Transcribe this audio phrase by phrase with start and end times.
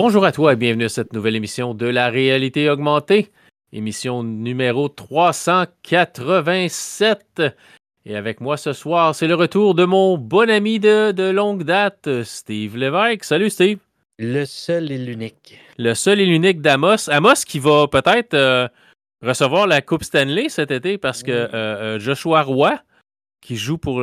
[0.00, 3.32] Bonjour à toi et bienvenue à cette nouvelle émission de la réalité augmentée,
[3.72, 7.42] émission numéro 387.
[8.06, 12.22] Et avec moi ce soir, c'est le retour de mon bon ami de, longue date,
[12.22, 13.24] Steve Lévesque.
[13.24, 13.78] Salut Steve.
[14.20, 15.58] Le seul et l'unique.
[15.78, 17.10] Le seul et l'unique d'Amos.
[17.10, 18.68] Amos qui va peut-être euh,
[19.20, 22.80] recevoir la Coupe Stanley cet été parce que euh, euh, Joshua Roy,
[23.40, 23.96] qui joue pour,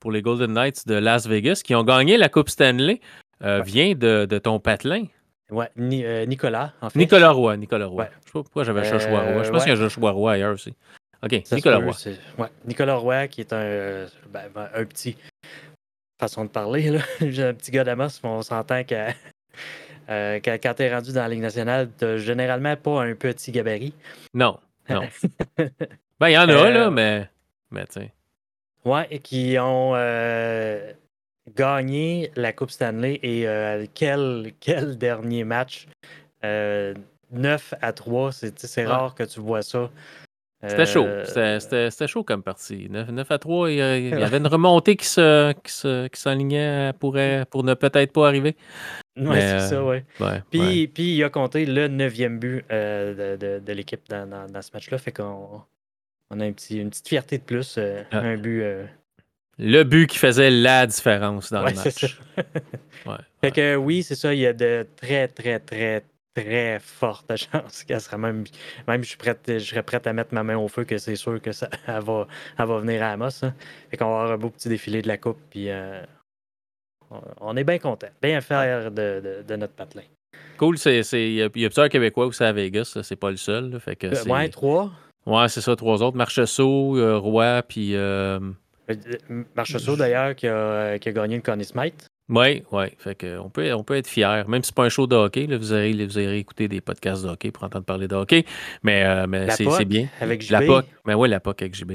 [0.00, 2.98] pour les Golden Knights de Las Vegas, qui ont gagné la Coupe Stanley,
[3.42, 5.06] euh, vient de, ton patelin?
[5.50, 6.98] Ouais, euh, Nicolas, en fait.
[6.98, 8.04] Nicolas Roy, Nicolas Roy.
[8.04, 9.42] Je sais pas pourquoi j'avais Joshua Roy.
[9.44, 10.74] Je pense qu'il y a Joshua Roy ailleurs aussi.
[11.22, 11.92] OK, Nicolas Roy.
[12.38, 15.16] Ouais, Nicolas Roy, qui est un, ben, ben, un petit
[16.18, 17.00] façon de parler, là.
[17.20, 18.94] un petit gars d'Amos, on s'entend que
[20.08, 23.94] euh, quand tu es rendu dans la Ligue nationale, tu généralement pas un petit gabarit.
[24.32, 25.02] Non, non.
[26.18, 27.28] ben, il y en a, là, mais,
[27.70, 28.12] mais tu sais.
[28.84, 29.94] Ouais, et qui ont
[31.50, 35.86] gagné la Coupe Stanley et euh, quel, quel dernier match?
[36.42, 36.94] 9 euh,
[37.80, 39.90] à 3, c'est rare que tu vois ça.
[40.64, 41.04] C'était chaud.
[41.06, 42.88] Euh, c'était chaud comme partie.
[42.88, 43.80] 9, à 3, il y,
[44.22, 47.16] avait une remontée qui s'enlignait se, qui, pour,
[47.50, 48.56] pour ne peut-être pas arriver.
[49.16, 49.98] Oui, c'est ça, oui.
[50.50, 54.70] puis, puis il a compté le neuvième but de, de, de l'équipe dans, dans, ce
[54.72, 54.98] match-là.
[54.98, 55.62] Fait qu'on
[56.30, 57.78] on a un petit, une petite fierté de plus.
[57.78, 58.18] Ah.
[58.18, 58.64] Un but
[59.62, 62.20] le but qui faisait la différence dans le match.
[63.06, 66.04] ouais, fait que oui, c'est ça, il y a de très, très, très,
[66.34, 68.44] très fortes chances qu'elle sera même.
[68.88, 71.16] Même je suis prête, je serais prête à mettre ma main au feu que c'est
[71.16, 72.26] sûr que ça elle va,
[72.58, 73.44] elle va venir à Amos.
[73.44, 73.54] Hein.
[73.90, 75.38] Fait qu'on va avoir un beau petit défilé de la coupe.
[75.50, 76.02] Puis euh,
[77.40, 80.02] on est bien content, bien fiers de, de, notre patelin.
[80.56, 83.78] Cool, c'est, il y a, plusieurs Québécois aussi à Vegas, c'est pas le seul.
[83.80, 84.90] fait que euh, ouais, trois.
[85.26, 86.16] Ouais, c'est ça, trois autres.
[86.16, 88.40] Marcheseau, euh, Roy, puis euh,
[89.54, 92.06] Marchessault, d'ailleurs, qui a, euh, qui a, gagné le Connie Smite.
[92.28, 92.84] Oui, oui.
[92.98, 94.48] Fait que on, peut, on peut être fier.
[94.48, 97.24] Même si c'est pas un show de hockey, là, vous, aurez, vous écouter des podcasts
[97.24, 98.44] de hockey pour entendre parler de hockey.
[98.82, 100.08] Mais, euh, mais c'est bien.
[100.20, 100.52] Avec JB.
[100.52, 101.92] La POC, mais oui, la POC avec JB.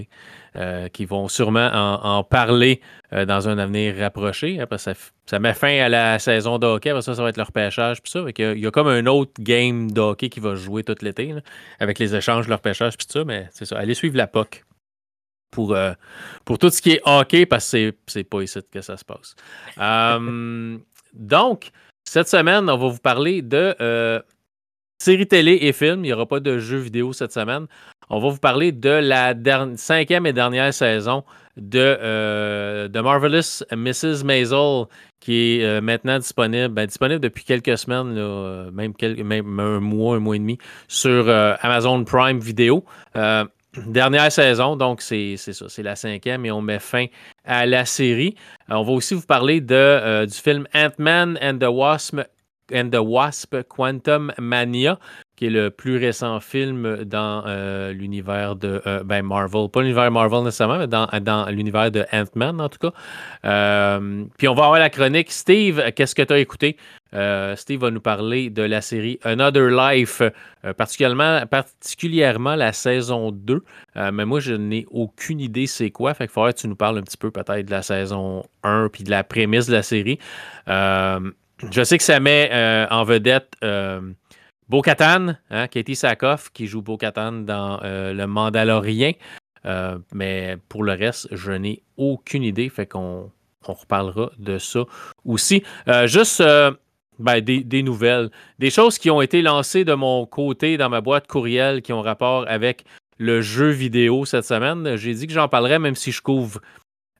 [0.92, 2.81] qui vont sûrement en, parler
[3.12, 4.59] dans un avenir rapproché.
[4.59, 4.94] Hein, ça,
[5.26, 6.90] ça, met fin à la saison de hockey.
[6.90, 8.02] Après ça, ça va être leur pêchage.
[8.02, 10.96] Puis ça, il, y a, comme un autre game de hockey qui va jouer tout
[11.02, 11.34] l'été
[11.80, 12.96] avec les échanges, leur pêchage.
[12.97, 13.78] Puis ça, mais c'est ça.
[13.78, 14.66] Allez suivre la POC
[15.52, 15.94] pour, euh,
[16.46, 19.35] pour tout ce qui est hockey, parce que c'est pas ici que ça se passe.
[19.80, 20.78] Euh,
[21.13, 21.72] donc,
[22.03, 24.22] cette semaine, on va vous parler de euh,
[25.02, 26.06] séries télé et films.
[26.06, 27.68] Il n'y aura pas de jeux vidéo cette semaine.
[28.09, 29.34] On va vous parler de la
[29.75, 31.25] cinquième et dernière saison
[31.58, 34.24] de, de Marvelous Mrs.
[34.24, 34.85] Maisel,
[35.19, 40.19] qui est maintenant disponible, ben, disponible depuis quelques semaines, même, quelques, même un mois, un
[40.19, 42.85] mois et demi, sur Amazon Prime Video.
[43.86, 47.06] Dernière saison, donc c'est ça, c'est la cinquième et on met fin
[47.46, 48.36] à la série.
[48.70, 52.16] Euh, on va aussi vous parler euh, du film Ant-Man and the Wasp
[52.74, 55.00] and the Wasp Quantum Mania,
[55.38, 59.70] qui est le plus récent film dans euh, l'univers de ben Marvel.
[59.70, 64.00] Pas l'univers Marvel nécessairement, mais dans, dans l'univers de Ant-Man en tout cas.
[64.38, 65.31] puis on va avoir la chronique.
[65.31, 66.76] Steve, qu'est-ce que tu as écouté?
[67.14, 70.22] Euh, Steve va nous parler de la série Another Life,
[70.66, 73.64] euh, particulièrement, particulièrement la saison 2.
[73.96, 76.14] Euh, mais moi, je n'ai aucune idée c'est quoi.
[76.14, 78.90] Fait qu'il faudrait que tu nous parles un petit peu peut-être de la saison 1
[78.92, 80.20] puis de la prémisse de la série.
[80.68, 83.53] je sais que ça met en vedette
[84.69, 89.13] Bo-Katan, hein, Katie Sackhoff, qui joue Bo-Katan dans Le Mandalorien.
[90.13, 92.69] mais pour le reste, je n'ai aucune idée.
[92.69, 93.31] Fait qu'on
[93.67, 94.85] on reparlera de ça
[95.25, 95.63] aussi.
[96.05, 96.41] juste
[97.19, 98.29] ben, des, nouvelles,
[98.59, 102.01] des choses qui ont été lancées de mon côté dans ma boîte courriel qui ont
[102.01, 102.85] rapport avec
[103.17, 104.95] le jeu vidéo cette semaine.
[104.97, 106.61] J'ai dit que j'en parlerais même si je couvre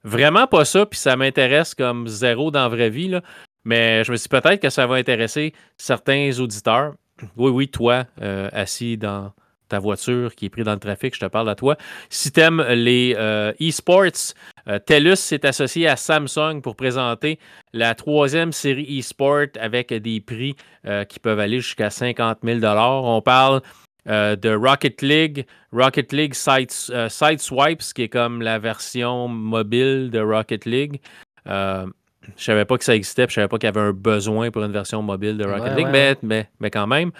[0.04, 3.18] vraiment pas ça, puis ça m'intéresse comme zéro dans la vraie vie.
[3.64, 6.94] Mais je me suis peut-être que ça va intéresser certains auditeurs.
[7.36, 9.32] Oui, oui, toi, euh, assis dans
[9.68, 11.76] ta voiture qui est pris dans le trafic, je te parle à toi.
[12.08, 14.34] Si tu aimes les euh, e-sports,
[14.66, 17.38] euh, TELUS s'est associé à Samsung pour présenter
[17.74, 20.56] la troisième série e-sport avec des prix
[21.08, 23.60] qui peuvent aller jusqu'à 50 000 On parle
[24.06, 30.64] de Rocket League, Rocket League Side, Swipes, qui est comme la version mobile de Rocket
[30.64, 30.98] League.
[32.36, 33.92] Je ne savais pas que ça existait, je ne savais pas qu'il y avait un
[33.92, 37.10] besoin pour une version mobile de Rocket League, Mais, mais, mais, quand même.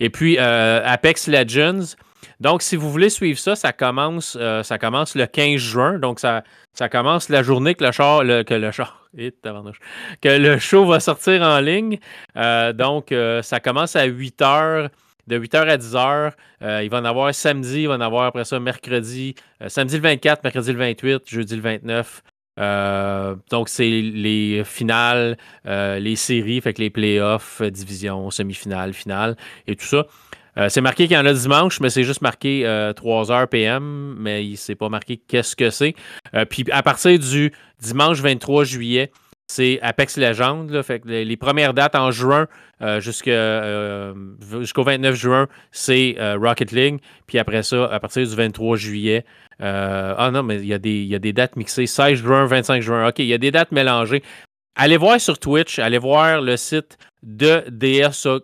[0.00, 1.96] Et puis euh, Apex Legends.
[2.40, 5.98] Donc, si vous voulez suivre ça, ça commence, euh, ça commence le 15 juin.
[5.98, 6.42] Donc, ça,
[6.72, 11.42] ça commence la journée que le char, que le char, que le show va sortir
[11.42, 11.98] en ligne.
[12.36, 14.88] Euh, donc, ça commence à 8 h
[15.26, 16.82] de 8h à 10h.
[16.82, 19.34] il va en avoir samedi, il va en avoir après ça mercredi,
[19.66, 22.22] samedi le 24, mercredi le 28, jeudi le 29,
[22.58, 29.86] donc, c'est les finales, les séries, fait que les playoffs, division, semi-finale, finale et tout
[29.86, 30.06] ça.
[30.68, 34.56] c'est marqué qu'il y en a dimanche, mais c'est juste marqué 3h PM, mais il
[34.56, 35.94] s'est pas marqué qu'est-ce que c'est.
[36.50, 39.12] puis à partir du dimanche 23 juillet,
[39.48, 40.66] c'est Apex Legends.
[40.82, 42.48] fait les, premières dates en juin
[42.82, 44.14] euh, euh,
[44.60, 47.00] jusqu'au 29 juin, c'est euh, Rocket League.
[47.26, 49.24] Puis après ça, à partir du 23 juillet,
[49.58, 51.86] ah non, mais il y, a des, dates mixées.
[51.86, 53.08] 16 juin, 25 juin.
[53.08, 54.22] OK, il y a des dates mélangées.
[54.76, 58.38] Allez voir sur Twitch, allez voir le site de DSA,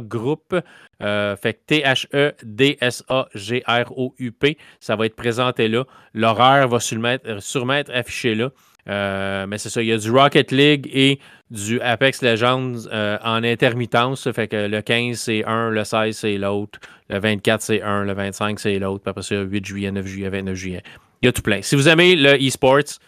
[0.00, 0.56] Group.
[1.00, 4.56] fait que T-H-E-D-S-A-G-R-O-U-P.
[4.80, 5.84] Ça va être présenté là.
[6.14, 8.48] L'horaire va sûrement être affiché là.
[8.88, 11.20] Euh, mais c'est ça, il y a du Rocket League et
[11.50, 14.30] du Apex Legends euh, en intermittence.
[14.32, 18.12] fait que le 15, c'est un, le 16, c'est l'autre, le 24, c'est un, le
[18.12, 19.04] 25, c'est l'autre.
[19.04, 20.82] Puis après ça, 8 juillet, 9 juillet, 29 juillet.
[21.22, 21.62] Il y a tout plein.
[21.62, 22.98] Si vous aimez le e-sports,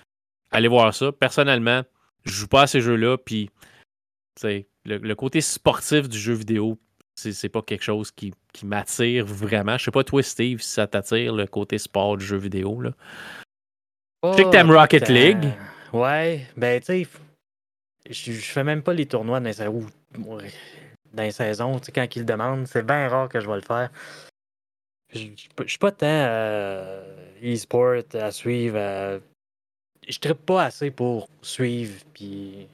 [0.52, 1.10] allez voir ça.
[1.10, 1.82] Personnellement,
[2.24, 3.18] je joue pas à ces jeux-là.
[3.18, 3.50] Puis,
[4.44, 6.78] le, le côté sportif du jeu vidéo,
[7.16, 9.78] c'est pas quelque chose qui, qui m'attire vraiment.
[9.78, 12.80] Je sais pas, toi, Steve, si ça t'attire, le côté sport du jeu vidéo.
[12.80, 12.92] Là.
[14.32, 15.52] Je sais que t'aimes Rocket League?
[15.92, 17.06] Ouais, ben tu sais,
[18.10, 19.50] je, fais même pas les tournois dans
[21.16, 21.78] les, saisons.
[21.78, 23.90] Tu sais, quand ils le demandent, c'est bien rare que je vais le faire.
[25.12, 25.28] Je,
[25.66, 29.20] suis pas tant euh, e-sport à suivre.
[30.08, 31.94] je ne pas assez pour suivre.
[32.12, 32.66] Puis...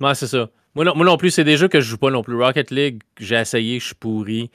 [0.00, 0.48] Ouais, c'est ça.
[0.74, 2.40] Moi non, moi non plus, c'est des jeux que je joue pas non plus.
[2.40, 4.50] Rocket League, j'ai essayé, je suis pourri.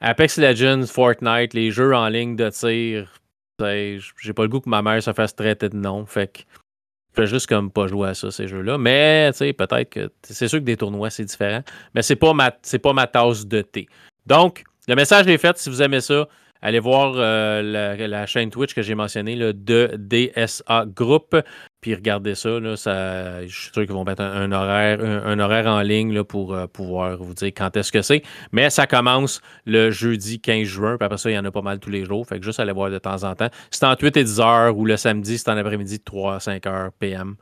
[0.00, 3.20] Apex Legends, Fortnite, les jeux en ligne de tir,
[3.60, 6.06] j'ai pas le goût que ma mère se fasse traiter de nom.
[6.06, 8.78] Fait que je fais juste comme pas jouer à ça, ces jeux-là.
[8.78, 11.62] Mais tu sais, peut-être que c'est sûr que des tournois, c'est différent.
[11.94, 13.86] Mais c'est pas ma pas ma tasse de thé.
[14.26, 15.56] Donc, le message est fait.
[15.58, 16.28] Si vous aimez ça,
[16.60, 21.36] allez voir euh, la, chaîne Twitch que j'ai mentionnée, le de DSA Group.
[21.84, 25.66] Puis regardez ça, là, ça, je suis sûr qu'ils vont mettre un, horaire, un, horaire
[25.66, 28.22] en ligne là, pour euh, pouvoir vous dire quand est-ce que c'est.
[28.52, 31.60] Mais ça commence le jeudi 15 juin, puis après ça, il y en a pas
[31.60, 32.26] mal tous les jours.
[32.26, 33.50] Fait que juste aller voir de temps en temps.
[33.70, 36.40] C'est en 8 et 10 heures ou le samedi, c'est en après-midi de 3 à
[36.40, 37.36] 5 heures PM.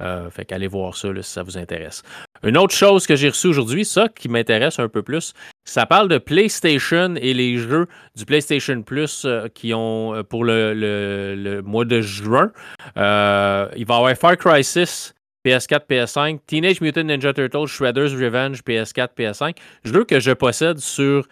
[0.00, 2.04] Euh, fait qu'allez voir ça si ça vous intéresse.
[2.44, 5.34] Une autre chose que j'ai reçue aujourd'hui, ça qui m'intéresse un peu plus,
[5.68, 7.86] ça parle de PlayStation et les jeux
[8.16, 12.50] du PlayStation Plus euh, qui ont euh, pour le, mois de juin.
[12.96, 18.62] il va y avoir Far Cry 6, PS4, PS5, Teenage Mutant Ninja Turtles, Shredder's Revenge,
[18.62, 19.56] PS4, PS5.
[19.84, 21.28] Jeu que je possède sur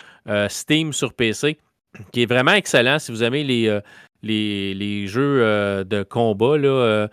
[0.48, 1.56] Steam sur PC,
[2.12, 3.80] qui est vraiment excellent si vous aimez les,
[4.22, 6.58] les, jeux de combat.
[6.58, 7.08] Là, euh,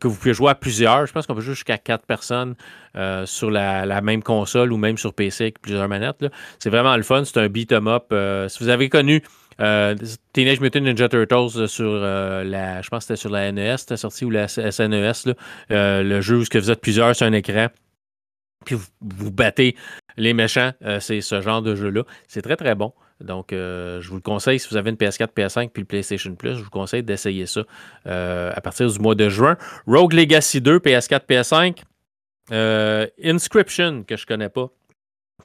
[0.00, 1.06] que vous pouvez jouer à plusieurs.
[1.06, 2.54] Je pense qu'on peut jouer jusqu'à quatre personnes
[2.96, 6.24] euh, sur la, même console ou même sur PC avec plusieurs manettes.
[6.58, 7.24] C'est vraiment le fun.
[7.24, 8.06] C'est un beat 'em up.
[8.12, 9.22] Euh, si vous avez connu
[10.32, 14.24] Teenage Mutant Ninja Turtles sur la, je pense que c'était sur la NES, c'était sorti
[14.24, 15.32] ou la SNES,
[15.70, 17.68] e le jeu où vous êtes plusieurs sur un écran,
[18.64, 19.76] puis vous battez
[20.16, 22.02] les méchants, c'est ce genre de jeu-là.
[22.26, 22.92] C'est très très bon.
[23.20, 26.34] Donc, euh, je vous le conseille, si vous avez une PS4, PS5 puis le PlayStation
[26.34, 27.62] Plus, je vous conseille d'essayer ça
[28.06, 29.56] euh, à partir du mois de juin.
[29.86, 31.82] Rogue Legacy 2, PS4, PS5.
[32.52, 34.68] Euh, Inscription, que je connais pas,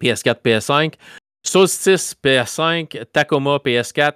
[0.02, 0.94] PS4, PS5.
[1.44, 3.06] Solstice, PS5.
[3.14, 4.14] Tacoma, PS4.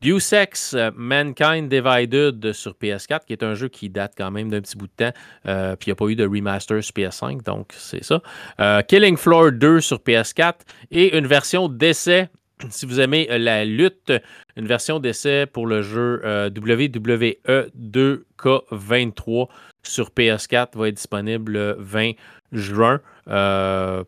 [0.00, 4.60] Deus Ex Mankind Divided sur PS4, qui est un jeu qui date quand même d'un
[4.60, 5.12] petit bout de temps.
[5.78, 8.20] puis il n'y a pas eu de remaster sur PS5, donc c'est ça.
[8.88, 10.54] Killing Floor 2 sur PS4
[10.90, 12.28] et une version d'essai
[12.70, 14.12] si vous aimez euh, la lutte,
[14.56, 17.36] une version d'essai pour le jeu euh, WWE
[17.76, 19.48] 2K23
[19.82, 22.12] sur PS4 va être disponible le 20
[22.52, 23.00] juin.
[23.28, 24.04] Euh,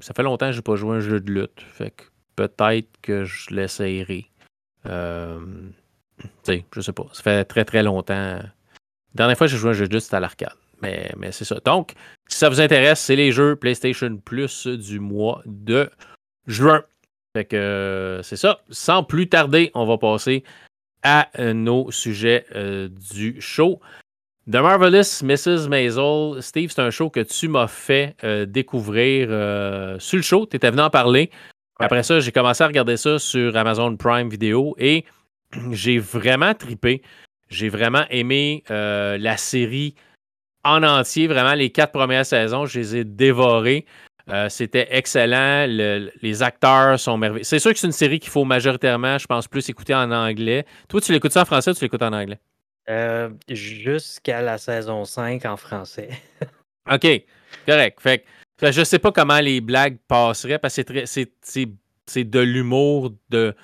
[0.00, 1.60] ça fait longtemps que je n'ai pas joué un jeu de lutte.
[1.60, 2.04] Fait que
[2.36, 4.26] peut-être que je l'essayerai.
[4.86, 5.40] Euh,
[6.46, 7.06] je sais pas.
[7.12, 8.14] Ça fait très très longtemps.
[8.14, 8.52] La
[9.14, 10.54] dernière fois que j'ai joué un jeu de lutte, c'était à l'arcade.
[10.82, 11.56] Mais, mais c'est ça.
[11.64, 11.92] Donc,
[12.28, 15.90] si ça vous intéresse, c'est les jeux PlayStation Plus du mois de
[16.46, 16.82] juin.
[17.36, 18.60] Fait que euh, c'est ça.
[18.70, 20.44] Sans plus tarder, on va passer
[21.02, 23.80] à euh, nos sujets euh, du show.
[24.48, 25.68] The Marvelous Mrs.
[25.68, 26.40] Maisel.
[26.42, 28.14] Steve, c'est un show que tu m'as fait
[28.46, 29.28] découvrir
[30.00, 30.46] sur le show.
[30.46, 31.30] Tu étais venu en parler.
[31.80, 35.06] Après ça, j'ai commencé à regarder ça sur Amazon Prime Video et
[35.72, 37.00] j'ai vraiment tripé.
[37.48, 39.94] J'ai vraiment aimé la série
[40.62, 41.26] en entier.
[41.26, 43.86] Vraiment, les quatre premières saisons, je les ai dévorées.
[44.30, 45.66] Euh, c'était excellent.
[45.66, 47.44] les acteurs sont merveilleux.
[47.44, 50.64] C'est sûr que c'est une série qu'il faut majoritairement, je pense, plus écouter en anglais.
[50.88, 52.38] Toi, tu l'écoutes ça en français ou tu l'écoutes en anglais?
[52.88, 56.10] Euh, jusqu'à la saison 5 en français.
[56.90, 57.06] OK,
[57.66, 58.00] correct.
[58.00, 58.24] Fait
[58.58, 63.54] que, je sais pas comment les blagues passeraient parce que c'est de l'humour de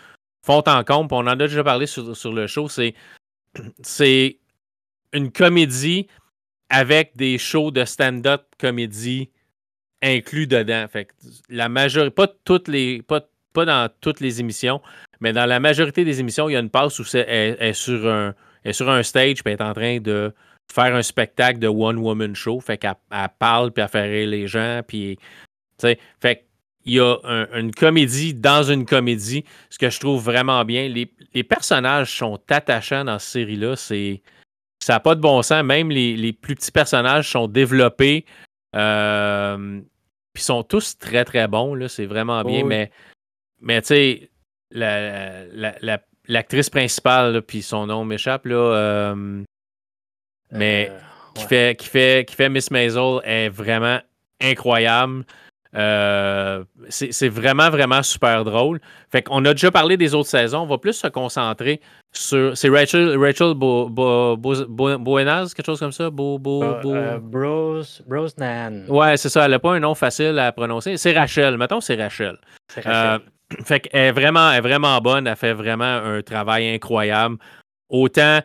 [0.45, 1.13] fond en comble.
[1.13, 2.69] On en a déjà parlé sur, sur le show.
[2.69, 4.39] C'est
[5.13, 6.07] une comédie
[6.69, 9.31] avec des shows de stand-up comédie
[10.03, 10.87] inclus dedans.
[10.91, 11.09] Fait
[11.49, 13.21] la majorité, pas toutes les, pas,
[13.53, 14.81] pas dans toutes les émissions,
[15.21, 18.09] mais dans la majorité des émissions, il y a une passe où c'est est, sur
[18.09, 20.33] un est sur un stage puis est en train de
[20.73, 22.61] faire un spectacle de one woman show.
[22.61, 22.95] Fait qu'elle
[23.39, 25.19] parle puis elle fait rire les gens puis
[25.81, 26.45] fait
[26.87, 27.17] il y a
[27.55, 30.89] une comédie dans une comédie, ce que je trouve vraiment bien.
[30.89, 33.77] Les, personnages sont attachants dans cette série-là.
[33.77, 33.95] Ça
[34.95, 35.63] n'a pas de bon sens.
[35.63, 38.25] Même les, plus petits personnages sont développés.
[38.75, 39.81] Euh,
[40.33, 41.75] puis sont tous très, très bons.
[41.75, 42.65] Là, c'est vraiment bien.
[42.65, 42.91] Mais,
[43.61, 44.31] mais tu sais,
[46.29, 48.57] l'actrice principale, puis son nom m'échappe, là.
[48.57, 49.43] Euh,
[50.53, 50.99] mais euh,
[51.35, 54.01] qui, fait, qui, fait, qui fait Miss Maisel est vraiment
[54.41, 55.25] incroyable.
[55.77, 58.81] Euh, c'est vraiment, vraiment super drôle.
[59.11, 60.61] Fait qu'on a déjà parlé des autres saisons.
[60.61, 61.81] On va plus se concentrer
[62.13, 62.57] sur.
[62.57, 66.11] C'est Rachel, Rachel Bo, Buenas, quelque chose comme ça?
[66.11, 68.85] Bo, Bo, uh, uh, Bros, Brosnan.
[68.89, 69.45] Ouais, c'est ça.
[69.45, 70.97] Elle n'a pas un nom facile à prononcer.
[70.97, 71.57] C'est Rachel.
[71.57, 72.37] Mettons, c'est Rachel.
[72.69, 73.21] C'est Rachel.
[73.21, 75.29] Euh, fait qu'elle est vraiment, est vraiment bonne.
[75.29, 77.37] Elle fait vraiment un travail incroyable.
[77.89, 78.41] Autant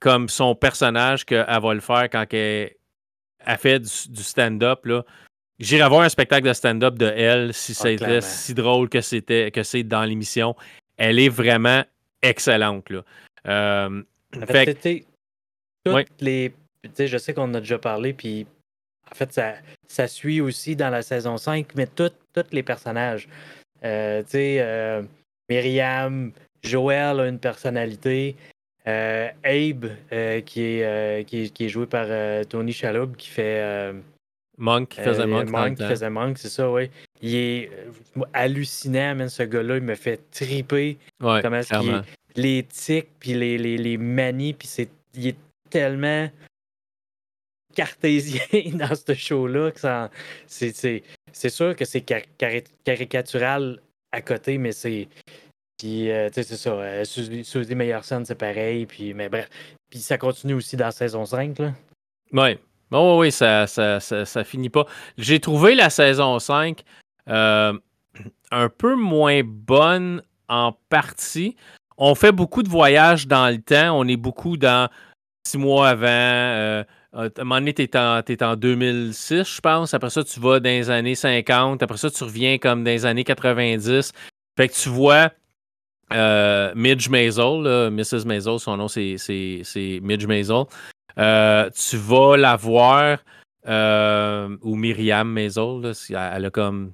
[0.00, 2.70] comme son personnage qu'elle va le faire quand elle,
[3.44, 4.86] a fait du, du stand-up.
[4.86, 5.02] là
[5.62, 9.52] J'irai voir un spectacle de stand-up de elle si ah, c'était si drôle que c'était
[9.52, 10.56] que c'est dans l'émission.
[10.96, 11.84] Elle est vraiment
[12.20, 12.90] excellente.
[12.90, 13.04] Là.
[13.46, 14.02] Euh,
[14.46, 15.06] fait,
[16.20, 16.52] les.
[16.98, 18.44] Je sais qu'on a déjà parlé, puis
[19.10, 19.54] en fait, ça,
[19.86, 22.10] ça suit aussi dans la saison 5, mais tous
[22.50, 23.28] les personnages.
[23.84, 25.02] Euh, tu sais, euh,
[25.48, 26.32] Myriam,
[26.64, 28.36] Joël a une personnalité.
[28.84, 29.90] Abe,
[30.44, 32.08] qui, est, qui, est, joué par
[32.48, 33.94] Tony Chaloub, qui fait
[34.58, 35.48] Monk qui faisait Monk.
[35.48, 36.90] Monk qui faisait Monk, c'est ça, oui.
[37.20, 39.76] Il est euh, hallucinant, man, ce gars-là.
[39.76, 40.98] Il me fait triper.
[41.20, 42.04] Ouais, Comment est
[42.36, 45.36] les tics, puis les, les, les manies, puis c'est, il est
[45.68, 46.30] tellement
[47.74, 48.40] cartésien
[48.74, 50.10] dans ce show-là que ça,
[50.46, 52.02] c'est, c'est, c'est sûr que c'est
[52.84, 53.80] caricatural
[54.12, 55.08] à côté, mais c'est.
[55.78, 56.70] Puis, euh, tu sais, c'est ça.
[56.74, 58.86] Euh, Suzy Meyerson, c'est pareil.
[58.86, 59.48] Puis, mais bref.
[59.90, 61.72] Puis, ça continue aussi dans saison 5, là.
[62.32, 62.58] Ouais.
[62.92, 64.84] Bon, oui, ça, ça, ça, finit pas.
[65.16, 66.82] J'ai trouvé la saison 5
[67.30, 67.72] euh,
[68.50, 71.56] un peu moins bonne en partie.
[71.96, 73.98] On fait beaucoup de voyages dans le temps.
[73.98, 74.90] On est beaucoup dans
[75.48, 76.06] six mois avant.
[76.06, 76.84] Euh,
[77.14, 79.94] à un moment donné, tu es, en 2006, je pense.
[79.94, 81.82] Après ça, tu vas dans les années 50.
[81.82, 84.12] Après ça, tu reviens comme dans les années 90.
[84.58, 85.30] Fait que tu vois
[86.12, 88.26] euh, Midge Maisel, Mrs.
[88.26, 89.16] Maisel, son nom c'est
[90.02, 90.64] Midge Maisel.
[91.18, 93.18] Euh, tu vas la voir,
[93.68, 96.92] euh, ou Myriam Maisel, elle a comme.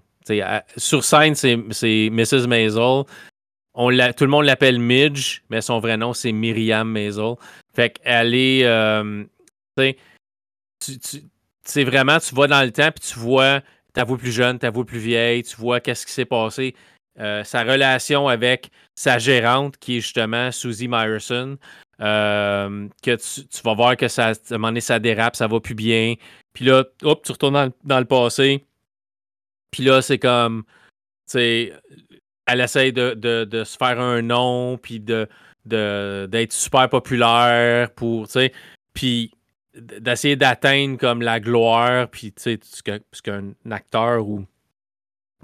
[0.77, 2.47] sur scène, c'est Mrs.
[2.47, 3.05] Maisel.
[3.75, 7.35] Tout le monde l'appelle Midge, mais son vrai nom, c'est Myriam Maisel.
[7.75, 8.65] Fait qu'elle est.
[8.65, 9.25] Euh,
[11.65, 13.61] c'est vraiment, tu vas dans le temps, puis tu vois
[13.93, 16.75] ta voix plus jeune, ta voix plus vieille, tu vois qu'est-ce qui s'est passé.
[17.17, 21.57] sa relation avec sa gérante, qui est justement Susie Myerson.
[22.00, 26.14] Euh, que tu, vas voir que ça, à ça dérape, ça va plus bien.
[26.52, 28.64] Puis là, hop, tu retournes dans, le passé.
[29.71, 30.62] Puis là, c'est comme,
[31.26, 31.73] tu sais,
[32.47, 35.28] elle essaye de, se faire un nom, puis de,
[35.64, 38.52] d'être super populaire pour, tu sais,
[38.95, 39.33] puis
[39.75, 44.45] d'essayer d'atteindre comme la gloire, puis tu sais, ce qu'un acteur ou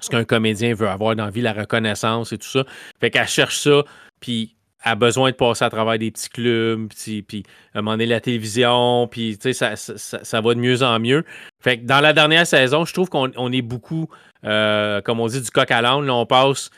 [0.01, 2.65] ce qu'un comédien veut avoir dans la vie, la reconnaissance et tout ça.
[3.01, 3.85] Fait qu'elle cherche ça,
[4.21, 6.89] puis a besoin de passer à travers des petits clubs,
[7.27, 11.01] puis, à un moment donné, la télévision, puis ça, ça, ça, va de mieux en
[11.01, 11.25] mieux.
[11.61, 14.09] Fait que dans la dernière saison, je trouve qu'on est beaucoup,
[14.45, 16.09] euh, comme on dit, du coq à l'âne.
[16.11, 16.71] on passe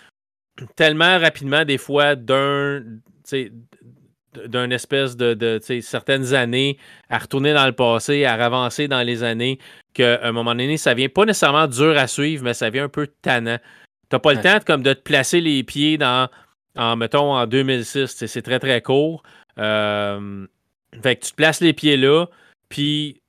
[0.76, 2.82] tellement rapidement, des fois, d'un
[4.48, 6.76] d'une espèce de, de certaines années
[7.08, 9.58] à retourner dans le passé, à avancer dans les années,
[9.94, 12.88] qu'à un moment donné, ça vient pas nécessairement dur à suivre, mais ça vient un
[12.90, 13.58] peu tannant.
[14.10, 16.28] T'as pas le temps comme de te placer les pieds dans
[16.76, 18.26] en, mettons, en 2006.
[18.26, 19.22] C'est très, très court.
[19.58, 20.46] Euh,
[21.02, 22.26] fait que tu te places les pieds là,
[22.68, 23.20] puis,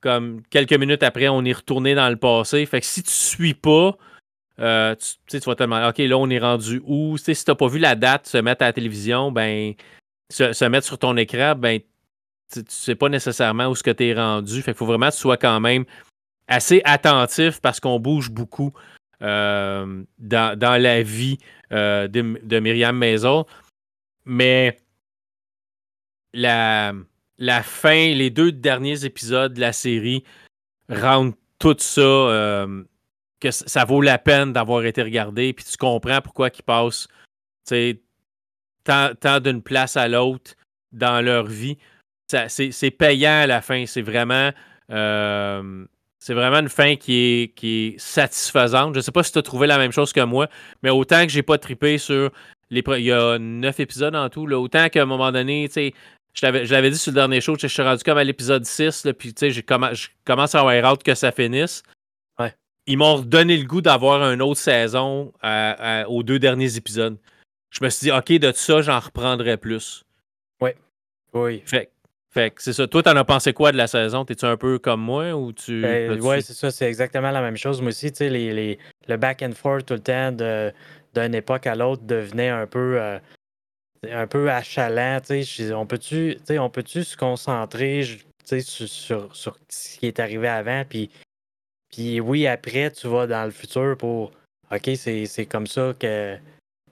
[0.00, 2.64] comme quelques minutes après, on est retourné dans le passé.
[2.66, 3.96] Fait que si tu suis pas,
[4.58, 4.94] euh,
[5.28, 7.16] tu, vas te demander, OK, là, on est rendu où?
[7.18, 9.74] si tu n'as pas vu la date se mettre à la télévision, ben,
[10.30, 11.80] se, mettre sur ton écran, ben,
[12.52, 14.62] tu ne sais pas nécessairement où ce que tu es rendu.
[14.62, 15.84] Fait faut vraiment que tu sois quand même
[16.48, 18.72] assez attentif parce qu'on bouge beaucoup
[19.20, 21.38] dans, dans, la vie
[21.72, 23.44] euh, de, Myriam Maison.
[24.24, 24.78] Mais
[26.32, 26.92] la,
[27.38, 30.24] la fin, les deux derniers épisodes de la série
[30.88, 32.84] rendent tout ça euh,
[33.40, 35.52] que ça vaut la peine d'avoir été regardé.
[35.52, 37.08] Puis tu comprends pourquoi ils passent
[38.84, 40.52] tant, tant d'une place à l'autre
[40.92, 41.78] dans leur vie.
[42.26, 43.86] c'est payant à la fin.
[43.86, 44.50] C'est vraiment.
[44.90, 45.86] Euh,
[46.20, 48.94] c'est vraiment une fin qui est, qui est satisfaisante.
[48.94, 50.48] Je ne sais pas si tu as trouvé la même chose que moi,
[50.82, 52.30] mais autant que j'ai pas trippé sur
[52.70, 52.84] les.
[52.86, 55.94] Il y a neuf épisodes en tout, là, autant qu'à un moment donné, tu sais.
[56.32, 59.12] Je l'avais dit sur le dernier show, je suis rendu comme à l'épisode 6, là,
[59.12, 59.60] puis je
[60.24, 61.82] commence à avoir hâte que ça finisse.
[62.38, 62.54] Ouais.
[62.86, 65.32] Ils m'ont donné le goût d'avoir une autre saison
[66.06, 67.18] aux deux derniers épisodes.
[67.70, 70.04] Je me suis dit, OK, de tout ça, j'en reprendrai plus.
[70.60, 70.70] Oui.
[71.32, 71.62] Oui.
[71.66, 71.90] Fait,
[72.32, 72.86] fait que c'est ça.
[72.86, 74.24] Toi, t'en as pensé quoi de la saison?
[74.24, 75.82] T'es-tu un peu comme moi ou tu.
[75.82, 77.80] Ben, oui, c'est ça, c'est exactement la même chose.
[77.80, 81.66] Moi aussi, tu sais, les, les, le back and forth tout le temps d'une époque
[81.66, 83.00] à l'autre devenait un peu.
[83.00, 83.18] Euh,
[84.08, 86.38] un peu achalant, tu sais, on peut-tu
[86.72, 91.10] peut se concentrer sur, sur, sur, ce qui est arrivé avant, puis,
[91.90, 94.32] puis oui, après, tu vas dans le futur pour
[94.70, 96.38] OK, c'est comme ça que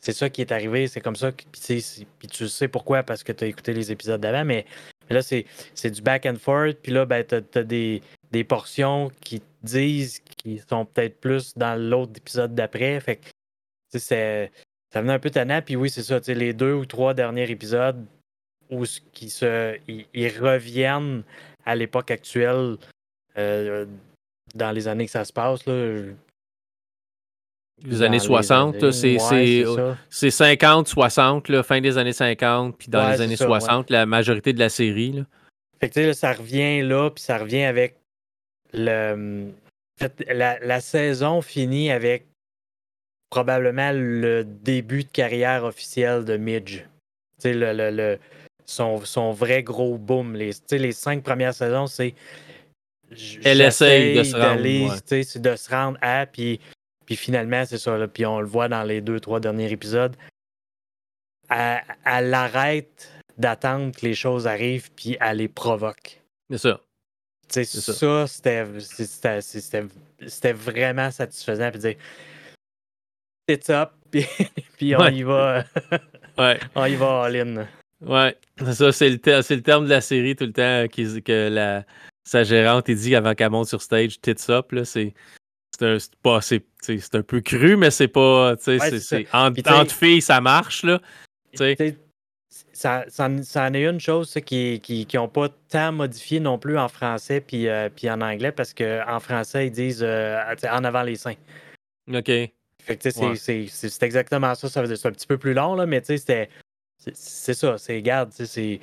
[0.01, 3.33] c'est ça qui est arrivé, c'est comme ça, puis, puis tu sais pourquoi, parce que
[3.33, 4.67] tu as écouté les épisodes d'avant, mais
[5.15, 6.79] là, c'est du back and forth.
[6.83, 8.03] Puis là, ben, tu as, des,
[8.45, 13.01] portions qui disent qui sont peut-être plus dans l'autre épisode d'après.
[13.01, 13.29] Fait que,
[13.99, 14.51] c'est,
[14.93, 15.63] ça venait un peu tannant.
[15.63, 18.05] Puis oui, c'est ça, les deux ou trois derniers épisodes
[18.71, 21.23] où qui se, ils, reviennent
[21.65, 22.77] à l'époque actuelle
[23.39, 23.87] euh,
[24.55, 25.65] dans les années que ça se passe.
[25.67, 26.03] Là,
[27.85, 29.19] les années 60, c'est
[30.31, 34.69] 50, 60, fin des années 50, puis dans les années 60, la majorité de la
[34.69, 35.13] série.
[35.13, 35.23] Là.
[35.81, 37.97] Fait que, ça revient là, puis ça revient avec
[38.73, 39.53] le.
[40.29, 42.27] la, la, saison finit avec
[43.31, 46.85] probablement le début de carrière officielle de Midge.
[47.45, 48.19] Le, le, le,
[48.65, 50.35] son, son, vrai gros boom.
[50.35, 52.15] Les, les cinq premières saisons, c'est.
[53.45, 54.63] Elle essaye de se rendre.
[54.63, 56.61] de se rendre à, puis
[57.09, 60.15] puis finalement, c'est ça, puis on le voit dans les deux, trois derniers épisodes.
[61.49, 66.21] Elle, arrête d'attendre que les choses arrivent, puis elle les provoque.
[66.51, 66.83] C'est ça.
[67.49, 68.65] C'est ça, c'était
[70.53, 71.71] vraiment satisfaisant.
[71.71, 71.97] Puis dire,
[73.49, 74.27] c'est up, puis,
[74.77, 75.65] puis on y va.
[76.37, 76.61] ouais.
[76.75, 77.67] On y va all-in.
[78.03, 81.87] Ouais, c'est ça, c'est le, le, terme de la série tout le temps que la,
[82.25, 84.85] sa gérante dit avant qu'elle monte sur stage, tits up, là,
[85.79, 88.55] c'est c'est un, peu cru, mais c'est pas.
[88.67, 90.85] Ouais, entre, filles, ça marche.
[90.85, 91.01] Là,
[91.55, 91.67] ça,
[93.09, 96.79] ça, ça, en est une chose qui n'ont qui, ont pas tant modifié non plus
[96.79, 101.03] en français puis, euh, puis en anglais parce qu'en français, ils disent euh, en avant
[101.03, 101.35] les seins.
[102.13, 102.31] OK.
[103.01, 104.69] c'est exactement ça.
[104.69, 106.49] ça c'est un petit peu plus long, là, mais c'est
[107.55, 107.79] ça.
[107.79, 108.81] C'est, garde, c'est.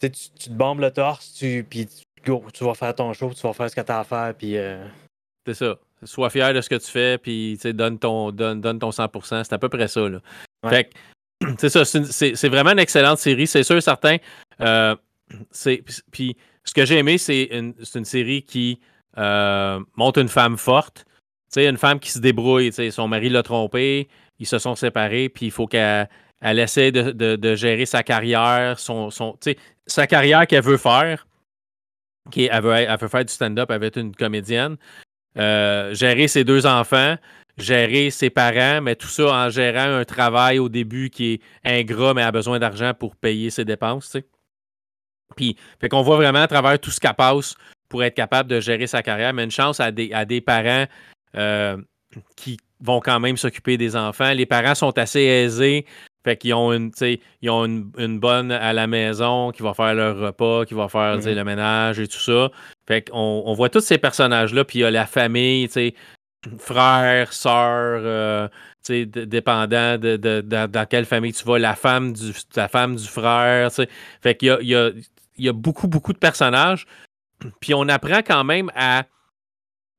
[0.00, 1.88] Tu, tu, te bombes le torse, tu, puis
[2.24, 4.58] tu vas faire ton show, tu vas faire ce que tu as à faire, puis.
[4.58, 4.84] Euh,
[5.54, 5.78] c'est ça.
[6.04, 9.44] Sois fier de ce que tu fais, puis donne ton, donne, donne ton 100%.
[9.44, 10.08] C'est à peu près ça.
[10.08, 10.20] Là.
[10.68, 10.90] Fait
[11.58, 11.84] c'est ça.
[11.84, 14.16] C'est vraiment une excellente série, c'est sûr, certain.
[14.60, 14.94] Euh,
[16.10, 18.80] puis ce que j'ai aimé, c'est une, une, série qui
[19.18, 21.04] euh, montre une femme forte.
[21.56, 22.72] une femme qui se débrouille.
[22.90, 24.08] Son mari l'a trompée,
[24.38, 26.08] ils se sont séparés, puis il faut qu'elle
[26.40, 29.36] elle essaie de, de, gérer sa carrière, son, son,
[29.86, 31.26] sa carrière qu'elle veut faire.
[32.30, 34.76] Qui, elle, veut, elle veut faire du stand-up, elle veut être une comédienne.
[35.38, 37.16] Euh, gérer ses deux enfants,
[37.56, 42.14] gérer ses parents, mais tout ça en gérant un travail au début qui est ingrat,
[42.14, 44.16] mais a besoin d'argent pour payer ses dépenses.
[45.36, 47.54] Puis, fait qu'on voit vraiment à travers tout ce qu'elle passe
[47.88, 50.86] pour être capable de gérer sa carrière, mais une chance à des, à des parents
[51.36, 51.76] euh,
[52.36, 54.32] qui vont quand même s'occuper des enfants.
[54.32, 55.86] Les parents sont assez aisés,
[56.24, 56.90] fait qu'ils ont une,
[57.40, 61.18] ils ont une, bonne à la maison qui va faire leur repas, qui va faire
[61.18, 61.34] mm-hmm.
[61.34, 62.50] le ménage et tout ça.
[62.86, 65.68] Fait qu'on on voit tous ces personnages-là, puis il y a la famille,
[66.58, 68.48] frère, soeur, euh,
[68.88, 73.70] dépendant de, dans quelle famille tu vas, la femme du, la femme du frère.
[74.20, 74.90] Fait qu'il y a, il y, a,
[75.38, 76.86] il y a beaucoup, beaucoup de personnages.
[77.60, 79.04] Puis on apprend quand même à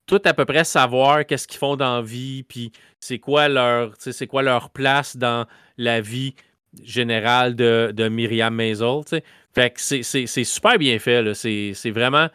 [0.05, 3.93] tout à peu près savoir qu'est-ce qu'ils font dans la vie, puis c'est quoi leur,
[4.29, 5.45] quoi leur place dans
[5.77, 6.35] la vie
[6.83, 9.01] générale de, de Myriam Maisel.
[9.53, 11.33] Fait que c'est super bien fait.
[11.33, 12.27] C'est vraiment,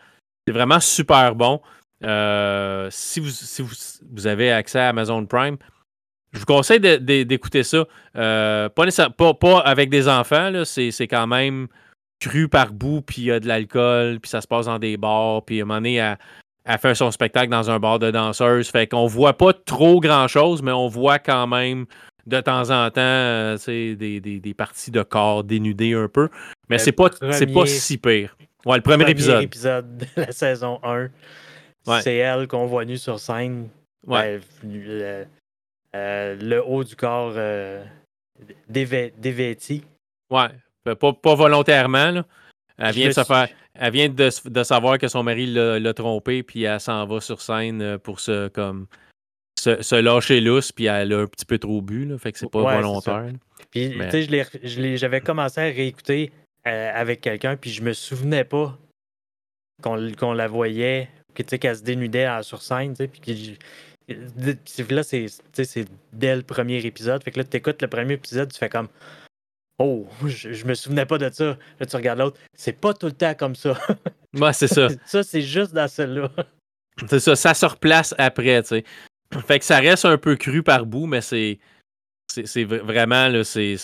[0.49, 1.61] vraiment super bon.
[2.05, 5.57] Euh, si, vous, si vous, avez accès à Amazon Prime,
[6.33, 7.87] je vous conseille d'écouter ça.
[8.17, 11.69] Euh, pas, pas, avec des enfants, c'est quand même
[12.21, 14.97] cru par bout, puis il y a de l'alcool, puis ça se passe dans des
[14.97, 16.15] bars, puis à un moment donné,
[16.67, 18.69] elle fait son spectacle dans un bar de danseuses.
[18.69, 21.87] Fait qu'on voit pas trop grand-chose, mais on voit quand même
[22.27, 26.29] de temps en temps euh, des, des, parties de corps dénudées un peu.
[26.69, 28.37] Mais c'est pas, pas si pire.
[28.65, 29.43] Ouais, le premier, épisode.
[29.45, 31.09] épisode de la saison 1.
[32.01, 33.69] C'est elle qu'on voit nue sur scène.
[34.05, 34.41] Ouais.
[34.65, 35.27] Ben,
[35.95, 37.85] euh, le, haut du corps euh,
[38.69, 39.85] dévêti.
[40.31, 40.49] Ouais.
[40.85, 42.25] Pas, pas volontairement, là.
[42.79, 43.49] Elle vient, de, se faire,
[43.79, 47.83] elle vient de, savoir que son mari l'a trompé, puis elle s'en va sur scène
[47.83, 48.87] euh, pour se, comme,
[49.59, 52.51] se, lâcher lousse, puis elle a un petit peu trop bu, là, fait que c'est
[52.51, 53.33] pas volontaire.
[53.71, 56.33] Puis, tu sais, j'avais commencé à réécouter
[56.67, 58.79] euh, avec quelqu'un, puis je me souvenais pas
[59.83, 63.59] qu'on la voyait, qu'elle se dénudait sur scène, puis
[64.89, 67.23] là, c'est dès le premier épisode.
[67.23, 68.89] Fait que là, tu écoutes le premier épisode, tu fais comme
[69.79, 71.57] Oh, je, me souvenais pas de ça.
[71.79, 72.41] Là, tu regardes l'autre.
[72.55, 73.79] C'est pas tout le temps comme ça.
[74.35, 74.89] Ouais, c'est ça.
[75.07, 76.31] ça, c'est juste dans celle-là.
[77.09, 78.85] C'est ça, ça se replace après, tu sais.
[79.47, 81.59] Fait que ça reste un peu cru par bout, mais c'est.
[82.29, 83.79] C'est vraiment, là, c'est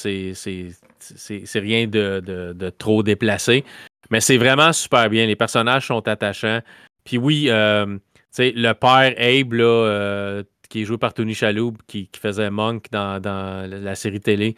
[1.55, 3.65] rien de, de, trop déplacé.
[4.11, 5.25] Mais c'est vraiment super bien.
[5.25, 6.61] Les personnages sont attachants.
[7.05, 7.99] Puis oui, euh,
[8.39, 13.21] le père Abe, là, euh, qui est joué par Tony Chaloub, qui, faisait Monk dans,
[13.23, 14.57] la, série télé,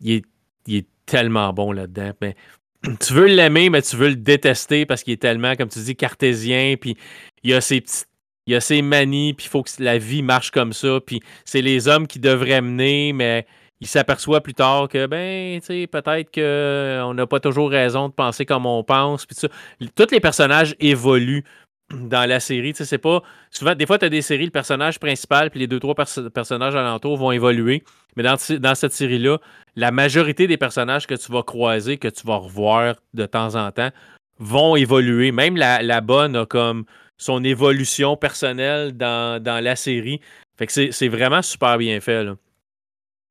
[0.00, 0.24] il est,
[0.66, 2.12] est tellement bon là-dedans.
[2.20, 2.36] Mais
[3.00, 5.96] tu veux l'aimer, mais tu veux le détester parce qu'il est tellement, comme tu dis,
[5.96, 6.76] cartésien.
[6.80, 6.96] Puis
[7.42, 8.08] il a ses petites
[8.48, 11.60] il a ses manies, puis il faut que la vie marche comme ça, puis c'est
[11.60, 13.46] les hommes qui devraient mener, mais
[13.80, 18.14] il s'aperçoit plus tard que, ben, tu sais, peut-être qu'on n'a pas toujours raison de
[18.14, 19.48] penser comme on pense, puis ça.
[19.94, 21.44] Tous les personnages évoluent
[21.90, 23.22] dans la série, tu sais, c'est pas...
[23.50, 26.76] Souvent, des fois, tu as des séries, le personnage principal, puis les deux, trois personnages
[26.76, 27.82] alentours vont évoluer,
[28.16, 28.36] mais dans,
[28.74, 29.38] cette série-là,
[29.76, 33.70] la majorité des personnages que tu vas croiser, que tu vas revoir de temps en
[33.72, 33.90] temps,
[34.38, 35.32] vont évoluer.
[35.32, 36.84] Même la, bonne a comme
[37.16, 40.20] son évolution personnelle dans, la série.
[40.58, 42.26] Fait que c'est vraiment super bien fait.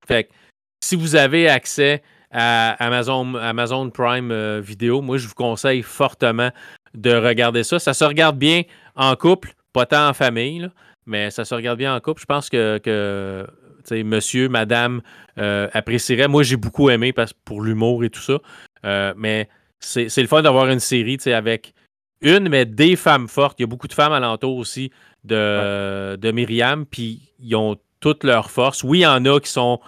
[0.08, 0.30] Fait que
[0.84, 6.52] si vous avez accès à Amazon, Amazon Prime euh, Vidéo, moi je vous conseille fortement
[6.94, 7.80] de regarder ça.
[7.80, 8.64] Ça se regarde bien
[8.96, 10.70] en couple, pas tant en famille,
[11.06, 12.22] mais ça se regarde bien en couple.
[12.22, 13.48] Je pense que, que
[13.96, 15.02] monsieur, madame
[15.38, 16.28] euh, apprécierait.
[16.28, 18.40] Moi, j'ai beaucoup aimé parce, pour l'humour et tout ça.
[18.86, 21.74] Euh, mais c'est le fun d'avoir une série avec
[22.22, 23.60] une, mais des femmes fortes.
[23.60, 24.92] Il y a beaucoup de femmes alentour aussi
[25.24, 28.84] de, de Myriam, puis ils ont toutes leurs forces.
[28.84, 29.80] Oui, il y en a qui sont.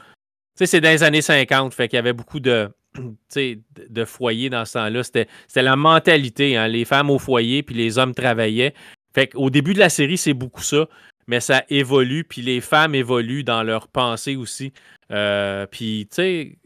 [0.58, 4.50] Tu sais, c'est dans les années 50, fait qu'il y avait beaucoup de, de foyers
[4.50, 5.04] dans ce temps-là.
[5.04, 8.74] C'était la mentalité, hein, les femmes au foyer, puis les hommes travaillaient.
[9.14, 10.88] Fait qu'au début de la série, c'est beaucoup ça,
[11.28, 14.74] mais ça évolue, puis les femmes évoluent dans leur pensée aussi.
[15.12, 16.58] Euh, puis, tu sais,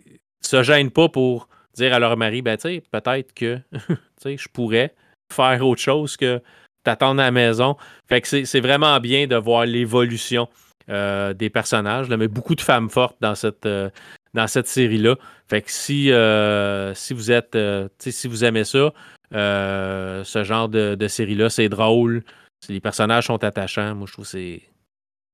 [0.42, 3.60] se gênent pas pour dire à leur mari, ben, tu sais, peut-être que,
[4.26, 4.94] je pourrais
[5.34, 6.42] faire autre chose que
[6.84, 7.78] t'attendre à la maison.
[8.08, 10.50] Fait que c'est vraiment bien de voir l'évolution
[10.90, 12.10] euh, des personnages.
[12.10, 13.90] Là, mais beaucoup de femmes fortes dans cette, euh,
[14.34, 15.15] dans cette série-là.
[15.48, 17.58] Fait que si, euh, si vous êtes
[18.00, 18.93] si vous aimez ça,
[19.32, 22.24] ce genre de, série-là, c'est drôle.
[22.69, 23.96] Les personnages sont attachants.
[23.96, 24.62] Moi, je trouve que c'est.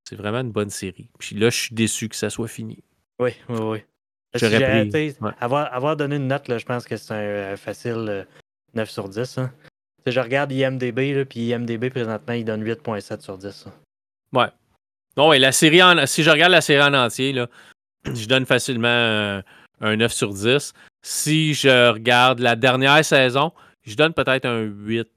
[0.07, 1.07] C'est vraiment une bonne série.
[1.19, 2.79] Puis là, je suis déçu que ça soit fini.
[3.19, 3.83] Oui, oui, oui.
[4.33, 5.15] J'aurais pris...
[5.39, 8.25] avoir, avoir, donné une note, là, je pense que c'est un, facile
[8.73, 9.38] 9 sur 10.
[9.38, 9.53] Hein
[10.12, 13.65] je regarde IMDB, là, puis IMDB présentement, il donne 8.7 sur 10.
[14.33, 14.47] Ouais.
[15.15, 17.47] Bon, et la série en, si je regarde la série en entier, là,
[18.05, 19.41] je donne facilement
[19.81, 20.73] un, 9 sur 10.
[21.01, 23.51] Si je regarde la dernière saison,
[23.83, 25.07] je donne peut-être un 8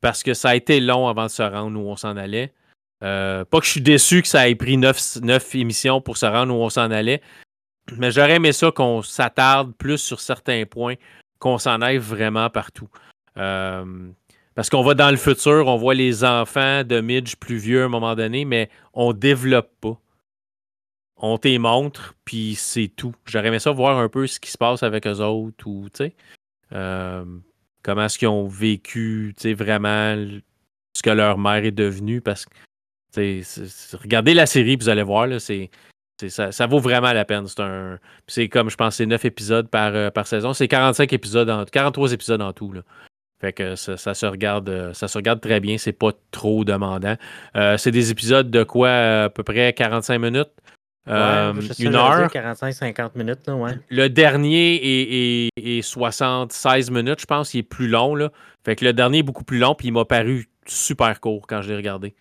[0.00, 2.52] parce que ça a été long avant de se rendre où on s'en allait.
[3.02, 6.26] Euh, pas que je suis déçu que ça ait pris 9, 9 émissions pour se
[6.26, 7.20] rendre où on s'en allait,
[7.96, 10.94] mais j'aurais aimé ça qu'on s'attarde plus sur certains points,
[11.38, 12.88] qu'on s'en aille vraiment partout.
[13.36, 14.08] Euh,
[14.54, 17.84] parce qu'on va dans le futur, on voit les enfants de Midge plus vieux à
[17.84, 20.00] un moment donné, mais on développe pas.
[21.18, 23.14] On t'y montre, puis c'est tout.
[23.24, 26.04] J'aurais aimé ça voir un peu ce qui se passe avec eux autres, ou, tu
[26.04, 26.16] sais,
[26.72, 27.24] euh,
[27.82, 30.14] comment est-ce qu'ils ont vécu, tu sais, vraiment
[30.94, 35.40] ce que leur mère est devenue, parce que, regardez la série, vous allez voir, là,
[35.40, 35.70] c'est,
[36.28, 37.46] ça, vaut vraiment la peine.
[38.26, 40.52] C'est comme je pense c'est 9 épisodes par, euh, par saison.
[40.52, 42.72] C'est 45 épisodes en 43 épisodes en tout.
[42.72, 42.82] Là.
[43.40, 47.16] Fait que ça, se regarde, euh, ça se regarde très bien, c'est pas trop demandant.
[47.78, 50.52] C'est des épisodes de quoi à peu près 45 minutes?
[51.08, 52.28] Euh, une heure.
[52.28, 53.48] 45-50 minutes,
[53.90, 57.54] Le dernier est, 76 minutes, je pense.
[57.54, 58.30] Il est plus long, là.
[58.64, 61.62] Fait que le dernier est beaucoup plus long, puis il m'a paru super court quand
[61.62, 62.14] je l'ai regardé.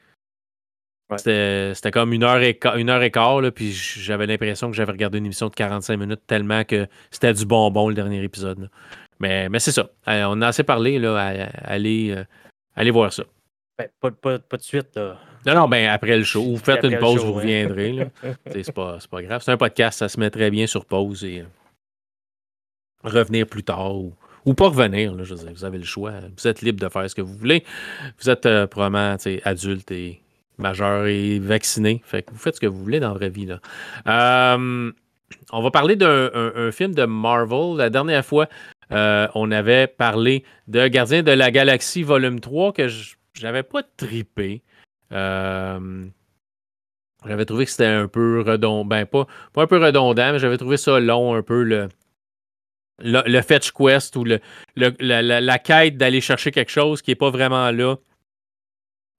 [1.17, 4.91] C'était comme une heure et, une heure et quart, là, puis j'avais l'impression que j'avais
[4.91, 8.69] regardé une émission de 45 minutes tellement que c'était du bonbon le dernier épisode.
[9.19, 9.89] Mais, mais c'est ça.
[10.07, 12.23] On a assez parlé, là, euh,
[12.75, 13.23] aller voir ça.
[13.77, 14.99] Ben, pas, pas, pas, de suite.
[15.45, 16.43] Non, non, ben après le show.
[16.43, 18.07] Vous faites une pause, vous reviendrez.
[18.51, 19.41] c'est pas, pas grave.
[19.43, 21.45] C'est un podcast, ça se met très bien sur pause et euh,
[23.03, 24.13] revenir plus tard ou,
[24.45, 25.13] ou pas revenir.
[25.13, 26.13] Là, je veux dire, vous avez le choix.
[26.35, 27.63] Vous êtes libre de faire ce que vous voulez.
[28.19, 30.21] Vous êtes probablement adulte et
[30.57, 32.01] majeur et vacciné.
[32.05, 33.45] Fait que vous faites ce que vous voulez dans la vraie vie.
[33.45, 33.59] Là.
[34.07, 34.91] Euh,
[35.51, 37.77] on va parler d'un film de Marvel.
[37.77, 38.47] La dernière fois
[38.89, 44.63] on avait parlé de Gardien de la Galaxie volume 3 que je n'avais pas tripé.
[45.11, 46.11] J'avais
[47.45, 48.85] trouvé que c'était un peu redondant.
[48.85, 51.89] Ben, pas, pas un peu redondant, mais j'avais trouvé ça long, un peu le,
[52.99, 54.39] le, fetch quest ou le,
[54.75, 57.97] la, quête d'aller chercher quelque chose qui n'est pas vraiment là,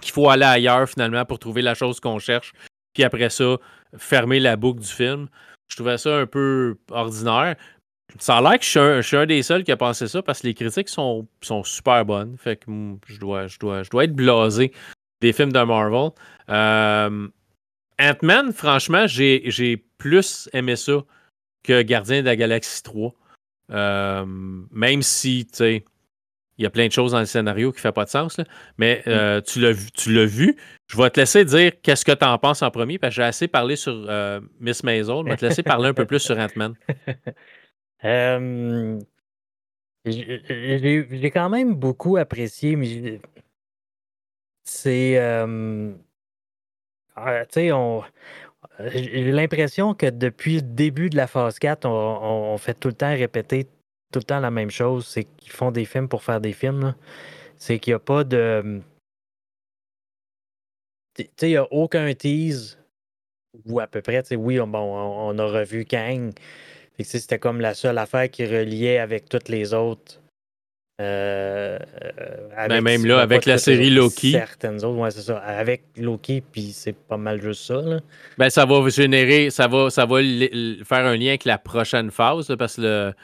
[0.02, 2.52] qu'il faut aller ailleurs finalement pour trouver la chose qu'on cherche,
[2.94, 3.56] puis après ça,
[3.96, 5.28] fermer la boucle du film.
[5.68, 7.56] Je trouvais ça un peu ordinaire.
[8.20, 10.46] Ça a l'air que je suis, un, des seuls qui a pensé ça parce que
[10.46, 12.36] les critiques sont, sont super bonnes.
[12.38, 14.72] Fait que hmm, je dois, je, dois, je dois être blasé
[15.20, 16.10] des films de Marvel.
[16.48, 17.28] Euh,
[17.98, 21.02] Ant-Man, franchement, j'ai plus aimé ça
[21.62, 23.12] que Gardien de la Galaxie 3.
[23.72, 24.24] Euh,
[24.70, 25.84] même si, tu sais,
[26.58, 28.40] il y a plein de choses dans le scénario qui ne font pas de sens,
[28.78, 29.10] mais mm.
[29.10, 30.56] euh, tu l'as vu, tu l'as vu.
[30.86, 33.26] Je vais te laisser dire qu'est-ce que tu en penses en premier, parce que j'ai
[33.26, 35.22] assez parlé sur euh, Miss Maisel.
[35.24, 36.74] Je vais te laisser parler un peu plus sur Ant-Man.
[40.04, 43.20] j'ai quand même beaucoup apprécié, mais
[44.66, 45.16] c'est.
[47.18, 48.02] Ah, tu sais, on,
[48.78, 53.10] j'ai l'impression que depuis le début de la phase 4, on, fait tout le temps
[53.10, 53.64] répéter
[54.12, 55.06] tout le temps la même chose.
[55.06, 56.94] C'est qu'ils font des films pour faire des films.
[57.58, 58.82] C'est qu'il n'y a pas de.
[61.14, 62.78] Tu sais, il n'y a aucun tease,
[63.64, 64.22] ou à peu près.
[64.34, 66.32] Oui, on, on, a revu Kang.
[67.00, 70.20] C'était comme la seule affaire qui reliait avec toutes les autres
[71.00, 71.78] euh,
[72.68, 74.32] ben, même là, avec la série Loki.
[74.32, 75.38] Certaines autres, ouais, c'est ça.
[75.38, 77.82] Avec Loki, puis c'est pas mal juste ça.
[77.82, 78.00] Là.
[78.38, 82.54] Ben, ça va générer, ça va, ça va faire un lien avec la prochaine phase,
[82.58, 83.14] parce que le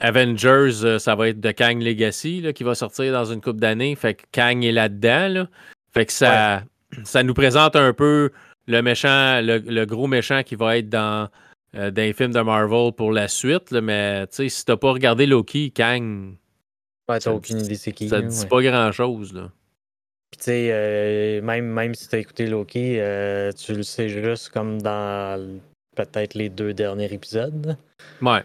[0.00, 3.60] Avengers, euh, ça va être de Kang Legacy là, qui va sortir dans une couple
[3.60, 3.94] d'années.
[3.94, 5.28] Fait que Kang est là-dedans.
[5.28, 5.48] Là.
[5.92, 6.62] Fait que ça,
[7.04, 8.30] ça nous présente un peu
[8.66, 11.28] le méchant, le, gros méchant qui va être dans,
[11.76, 13.72] euh, dans les films de Marvel pour la suite.
[13.72, 16.34] Mais si t'as pas regardé Loki, Kang
[17.18, 18.08] t'as aucune idée c'est qui.
[18.08, 19.50] Ça dit pas grand-chose, là.
[20.30, 24.50] Puis tu sais, euh, même, même si t'as écouté Loki, euh, tu le sais juste
[24.50, 25.60] comme dans
[25.96, 27.76] peut-être les deux derniers épisodes.
[28.22, 28.44] Ouais.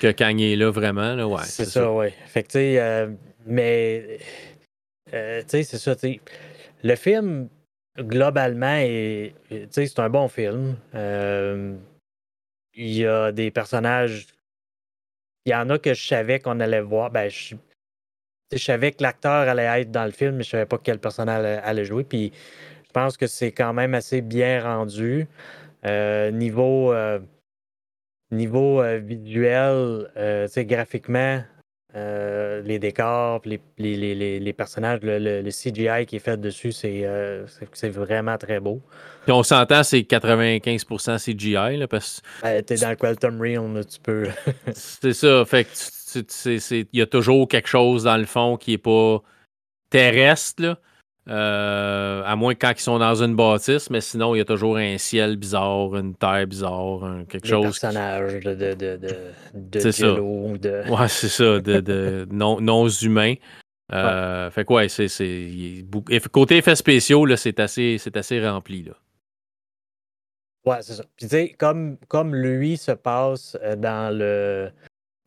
[0.00, 1.44] Que Kang est là vraiment, là, ouais.
[1.44, 2.12] C'est ça, ouais.
[2.26, 3.08] Fait que tu sais, euh,
[3.46, 4.18] mais
[5.06, 6.20] tu sais, c'est ça, tu sais.
[6.82, 7.48] Le film,
[7.98, 9.34] globalement, est,
[9.70, 10.76] c'est un bon film.
[12.76, 14.26] Il y a des personnages.
[15.46, 17.10] Il y en a que je savais qu'on allait voir.
[17.10, 17.54] Ben, je,
[18.52, 21.60] je savais que l'acteur allait être dans le film, mais je savais pas quel personnage
[21.64, 22.04] allait jouer.
[22.04, 22.32] Puis
[22.86, 25.26] je pense que c'est quand même assez bien rendu.
[25.84, 27.18] Euh, niveau euh,
[28.30, 30.08] niveau euh, visuel,
[30.64, 31.42] graphiquement,
[31.94, 38.80] les décors, les, les, personnages, le, CGI qui est fait dessus, c'est vraiment très beau.
[39.24, 41.76] Puis on s'entend, c'est 95% CGI.
[41.76, 42.20] Là, parce...
[42.42, 44.28] T'es dans le Quantum Realm, tu peux.
[44.72, 45.44] c'est ça.
[45.44, 45.70] Fait que
[46.16, 49.22] il y a toujours quelque chose dans le fond qui n'est pas
[49.90, 50.78] terrestre,
[51.28, 54.44] euh, à moins que quand ils sont dans une bâtisse, mais sinon, il y a
[54.44, 57.64] toujours un ciel bizarre, une terre bizarre, quelque chose.
[57.64, 59.00] personnage de, de, de,
[59.54, 60.14] de, c'est ça.
[60.20, 63.34] Ouais, c'est ça, de, non, non humains.
[63.92, 65.08] Euh, fait quoi, c'est,
[66.32, 68.82] côté effets spéciaux, là, c'est assez, c'est assez rempli.
[68.82, 68.92] Là.
[70.64, 71.04] Ouais, c'est ça.
[71.16, 74.70] Puis tu sais, comme, comme lui se passe euh, dans le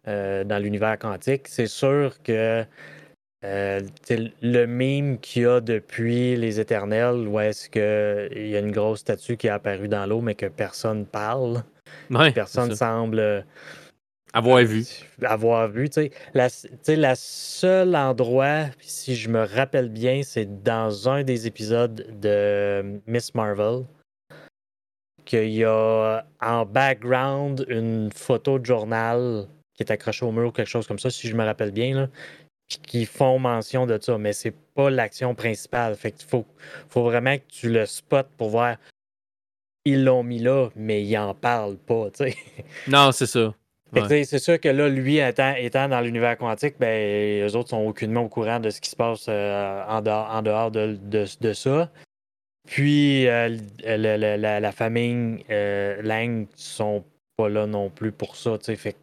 [0.08, 2.66] euh, dans l'univers quantique, c'est sûr que
[3.46, 3.82] euh,
[4.42, 9.00] le mime qu'il y a depuis les éternels, où est-ce qu'il y a une grosse
[9.00, 11.64] statue qui est apparue dans l'eau, mais que personne parle.
[12.34, 13.42] personne semble euh,
[14.34, 14.86] avoir vu.
[15.24, 15.90] Avoir vu.
[16.34, 16.48] La,
[16.88, 23.36] la seule endroit, si je me rappelle bien, c'est dans un des épisodes de Miss
[23.36, 23.84] Marvel
[25.26, 30.52] qu'il y a en background une photo de journal qui est accroché au mur ou
[30.52, 32.10] quelque chose comme ça, si je me rappelle bien, là,
[32.68, 35.96] qui font mention de ça, mais c'est pas l'action principale.
[35.96, 36.46] Fait qu'il faut,
[36.90, 38.76] faut vraiment que tu le spots pour voir.
[39.86, 42.36] Ils l'ont mis là, mais ils en parlent pas, tu sais.
[42.88, 43.54] Non, c'est ça.
[43.94, 48.22] C'est sûr que là, lui, étant, étant dans l'univers quantique, ben, les autres sont aucunement
[48.22, 51.90] au courant de ce qui se passe euh, en dehors, en dehors de, de, ça.
[52.68, 57.06] Puis, euh, la, famille euh, Lang sont
[57.38, 58.58] pas là non plus pour ça.
[58.60, 58.96] Fait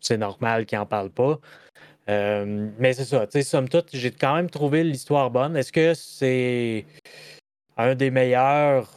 [0.00, 1.38] c'est normal qu'ils n'en parlent pas.
[2.08, 5.56] Euh, mais c'est ça, tu somme toute, j'ai quand même trouvé l'histoire bonne.
[5.56, 6.84] Est-ce que c'est
[7.76, 8.96] un des meilleurs?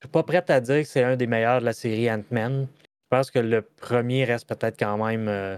[0.00, 2.66] Je suis pas prêt à dire que c'est un des meilleurs de la série Ant-Man.
[2.84, 5.56] Je pense que le premier reste peut-être quand même euh,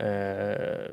[0.00, 0.88] euh,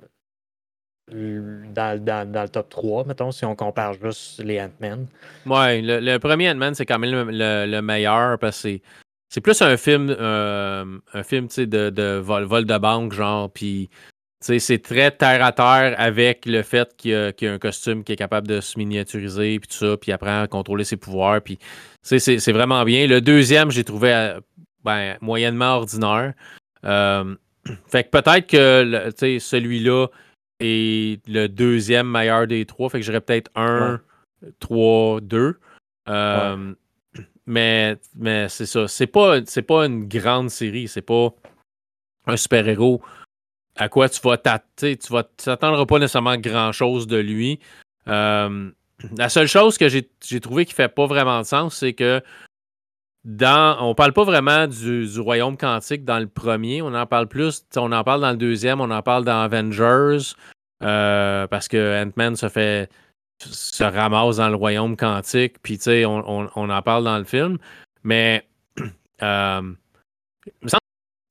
[1.09, 5.07] dans, le top 3, mettons, si on compare juste les Ant-Man.
[5.45, 8.79] Ouais, le, premier Ant-Man, c'est quand même le, le meilleur parce que
[9.29, 13.89] c'est plus un film, euh, un film de, de vol, vol, de banque, genre, puis
[14.39, 18.17] c'est très terre à terre avec le fait qu'il y, a un costume qui est
[18.17, 21.59] capable de se miniaturiser, puis tout ça, puis après à contrôler ses pouvoirs, puis
[22.01, 23.07] c'est vraiment bien.
[23.07, 24.39] Le deuxième, j'ai trouvé euh,
[24.83, 26.33] ben, moyennement ordinaire.
[26.85, 27.35] Euh,
[27.87, 30.07] fait que peut-être que celui-là
[30.59, 33.99] est le deuxième meilleur des trois, fait que j'aurais peut-être un,
[34.59, 35.59] trois, deux.
[37.47, 38.87] Mais, mais c'est ça.
[38.87, 40.87] C'est pas, pas une grande série.
[40.87, 41.33] C'est pas
[42.27, 43.01] un super-héros
[43.77, 44.95] à quoi tu vas t'attendre.
[44.95, 47.59] Tu vas t'attendras pas nécessairement grand-chose de lui.
[48.07, 48.69] Euh,
[49.17, 52.21] la seule chose que j'ai trouvé qui fait pas vraiment de sens, c'est que
[53.23, 56.81] dans, on parle pas vraiment du, royaume quantique dans le premier.
[56.81, 57.65] On en parle plus.
[57.75, 58.81] On en parle dans le deuxième.
[58.81, 60.33] On en parle dans Avengers.
[60.83, 62.89] Euh, parce que Ant-Man se fait
[63.39, 67.57] se ramasse dans le royaume quantique, puis tu sais, on, en parle dans le film.
[68.03, 68.47] Mais
[69.21, 69.73] euh,
[70.61, 70.77] ça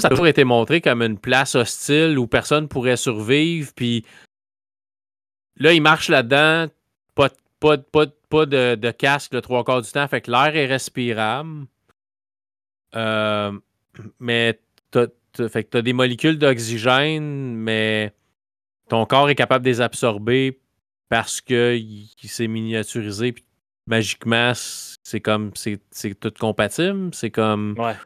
[0.05, 4.05] a toujours été montré comme une place hostile où personne pourrait survivre, puis
[5.57, 6.71] là, il marche là-dedans,
[7.15, 11.67] pas, pas, pas, de, casque le trois quarts du temps, fait que l'air est respirable.
[12.95, 13.53] Euh,
[14.21, 15.07] mais t'as,
[15.49, 18.13] fait que des molécules d'oxygène, mais
[18.89, 20.61] ton corps est capable de les absorber
[21.09, 23.45] parce qu'il s'est miniaturisé, puis
[23.87, 27.11] magiquement, c'est comme, c'est tout compatible.
[27.13, 27.75] C'est comme.
[27.79, 27.97] Ouais.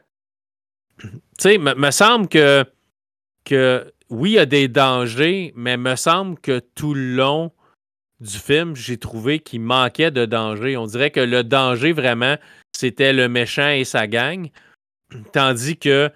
[1.01, 1.09] Tu
[1.39, 2.63] sais, me semble que,
[3.43, 7.51] que oui, il y a des dangers, mais me semble que tout le long
[8.19, 10.77] du film, j'ai trouvé qu'il manquait de danger.
[10.77, 12.37] On dirait que le danger, vraiment,
[12.71, 14.49] c'était le méchant et sa gang.
[15.33, 16.11] Tandis que,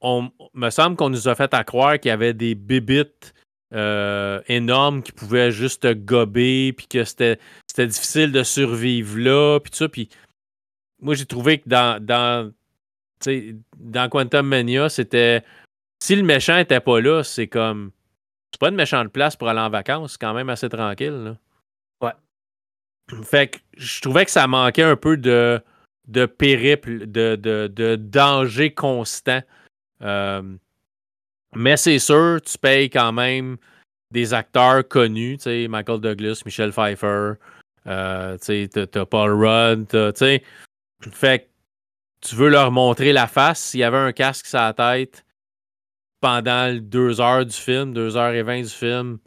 [0.00, 3.32] on me semble qu'on nous a fait à croire qu'il y avait des bibites
[3.74, 7.38] euh, énorme qui pouvait juste gober, puis que c'était
[7.78, 9.88] difficile de survivre là, puis tout ça.
[9.88, 10.08] Puis
[11.00, 12.52] moi, j'ai trouvé que dans, dans,
[13.76, 15.42] dans Quantum Mania, c'était.
[16.02, 17.90] Si le méchant était pas là, c'est comme.
[18.52, 21.24] C'est pas une méchante place pour aller en vacances, c'est quand même assez tranquille.
[21.24, 21.36] Là.
[22.00, 23.22] Ouais.
[23.24, 25.60] Fait que je trouvais que ça manquait un peu de,
[26.08, 29.42] de périple, de, de, de danger constant.
[30.02, 30.56] Euh,
[31.56, 33.56] mais c'est sûr, tu payes quand même
[34.10, 37.32] des acteurs connus, tu sais, Michael Douglas, Michel Pfeiffer,
[37.86, 40.42] euh, tu sais, t'as Paul Rudd, tu sais.
[41.10, 41.44] Fait que
[42.20, 43.60] tu veux leur montrer la face.
[43.60, 45.24] S'il y avait un casque sur la tête
[46.20, 49.18] pendant deux heures du film, deux heures et vingt du film.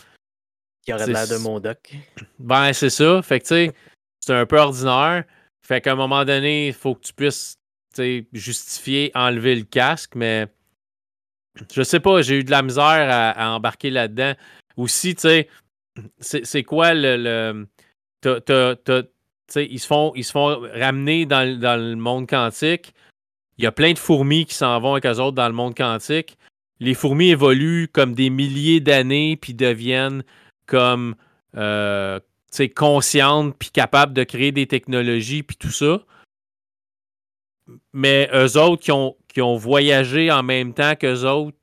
[0.87, 1.95] Il y aurait l'air de mon doc.
[2.39, 3.21] Ben, c'est ça.
[3.21, 3.73] Fait que, tu sais,
[4.19, 5.23] c'est un peu ordinaire.
[5.61, 7.55] Fait qu'à un moment donné, il faut que tu puisses
[8.33, 10.47] justifier enlever le casque, mais
[11.73, 13.07] je sais pas, j'ai eu de la misère
[13.38, 14.33] à, embarquer là-dedans.
[14.77, 15.47] Aussi, tu sais,
[16.19, 17.67] c'est quoi le.
[18.23, 22.93] ils, se font, ils se font ramener dans, le monde quantique.
[23.57, 25.75] Il y a plein de fourmis qui s'en vont avec eux autres dans le monde
[25.75, 26.38] quantique.
[26.79, 30.23] Les fourmis évoluent comme des milliers d'années, puis deviennent
[30.65, 31.15] comme
[31.57, 32.19] euh,
[32.75, 36.03] conscientes, puis capables de créer des technologies, puis tout ça.
[37.93, 41.58] Mais eux autres qui ont, qui ont voyagé en même temps qu'eux autres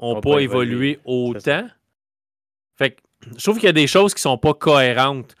[0.00, 1.66] n'ont pas, évolué, autant.
[2.76, 3.00] Fait que
[3.36, 5.34] je trouve qu'il y a des choses qui sont pas cohérentes.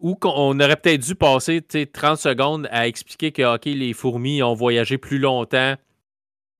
[0.00, 4.98] Ou qu'on aurait peut-être dû passer 30 secondes à expliquer que les fourmis ont voyagé
[4.98, 5.76] plus longtemps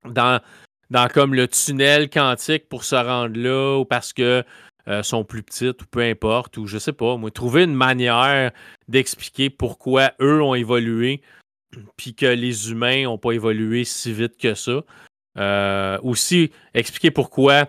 [0.07, 0.41] dans,
[0.89, 4.45] dans comme le tunnel quantique pour se rendre là, ou parce que
[4.89, 8.53] euh, sont plus petites, ou peu importe, ou je sais pas, moi, trouver une manière
[8.89, 11.21] d'expliquer pourquoi eux ont évolué
[11.97, 14.83] puis que les humains n'ont pas évolué si vite que ça.
[15.37, 17.69] Euh, aussi, expliquer pourquoi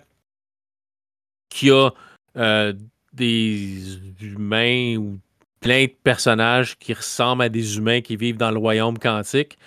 [1.50, 1.90] qu'il y a
[2.38, 2.74] euh,
[3.14, 5.20] des humains ou
[5.62, 9.58] plein de personnages qui ressemblent à des humains qui vivent dans le royaume quantique.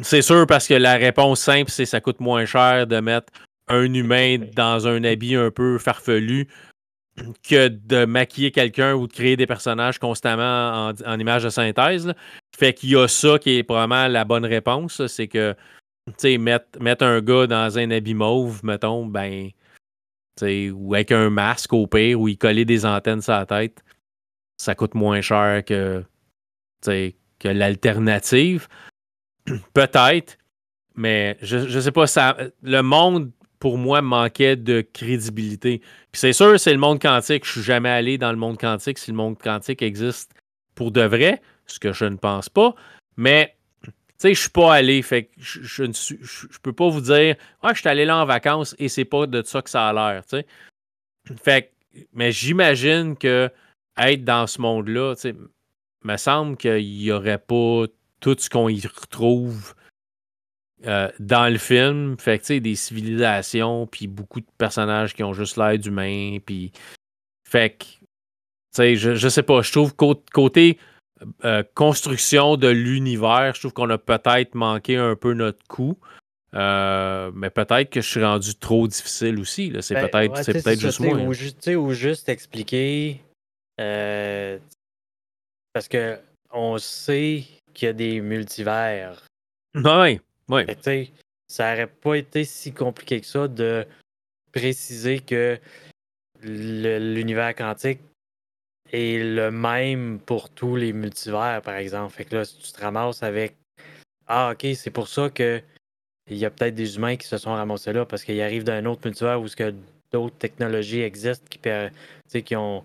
[0.00, 3.32] C'est sûr parce que la réponse simple, c'est ça coûte moins cher de mettre
[3.68, 6.48] un humain dans un habit un peu farfelu
[7.42, 12.12] que de maquiller quelqu'un ou de créer des personnages constamment en, en image de synthèse.
[12.56, 15.06] Fait qu'il y a ça qui est probablement la bonne réponse.
[15.06, 15.54] C'est que,
[16.38, 19.50] mettre, mettre, un gars dans un habit mauve, mettons, ben,
[20.42, 23.84] ou avec un masque au pire, ou il coller des antennes sur la tête,
[24.56, 26.04] ça coûte moins cher que,
[26.84, 28.68] que l'alternative.
[29.74, 30.38] Peut-être,
[30.96, 33.30] mais je, je sais pas, ça, le monde,
[33.64, 35.78] pour moi, manquait de crédibilité.
[36.12, 37.46] Puis c'est sûr, c'est le monde quantique.
[37.46, 40.32] Je suis jamais allé dans le monde quantique si le monde quantique existe
[40.74, 42.74] pour de vrai ce que je ne pense pas.
[43.16, 47.36] Mais, tu sais, je suis pas allé, fait que je, ne peux pas vous dire,
[47.62, 49.94] ah, je suis allé là en vacances et c'est pas de ça que ça a
[49.94, 50.46] l'air, tu sais.
[51.42, 51.72] Fait
[52.12, 53.50] mais j'imagine que
[53.96, 55.34] être dans ce monde-là, tu sais,
[56.02, 57.84] me semble qu'il y aurait pas
[58.20, 59.74] tout ce qu'on y retrouve
[60.86, 62.16] euh, dans le film.
[62.18, 66.38] Fait que, tu sais, des civilisations, puis beaucoup de personnages qui ont juste l'air d'humains,
[66.44, 66.72] puis.
[67.48, 67.96] Fait que, tu
[68.74, 70.78] sais, je, je sais pas, je trouve côté
[71.44, 75.96] euh, construction de l'univers, je trouve qu'on a peut-être manqué un peu notre coup.
[76.54, 79.72] Euh, mais peut-être que je suis rendu trop difficile aussi.
[79.80, 81.14] C'est ben, peut-être c'est peut juste moi.
[81.14, 83.20] Ou, juste, ou juste expliquer.
[83.80, 84.58] Euh,
[85.72, 86.18] parce que
[86.52, 89.24] on sait qu'il y a des multivers.
[90.48, 90.64] Oui.
[91.48, 93.86] Ça n'aurait pas été si compliqué que ça de
[94.52, 95.58] préciser que
[96.42, 98.00] l'univers quantique
[98.92, 102.12] est le même pour tous les multivers, par exemple.
[102.14, 103.56] Fait que là, si tu te ramasses avec
[104.26, 105.62] Ah, ok, c'est pour ça que
[106.30, 108.86] il y a peut-être des humains qui se sont ramassés là parce qu'ils arrivent d'un
[108.86, 109.46] autre multivers où
[110.10, 112.82] d'autres technologies existent qui, qui ont.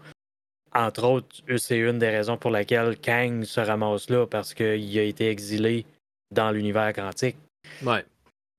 [0.74, 5.04] Entre autres, c'est une des raisons pour laquelle Kang se ramasse là parce qu'il a
[5.04, 5.86] été exilé
[6.32, 7.38] dans l'univers quantique.
[7.84, 8.06] Ouais.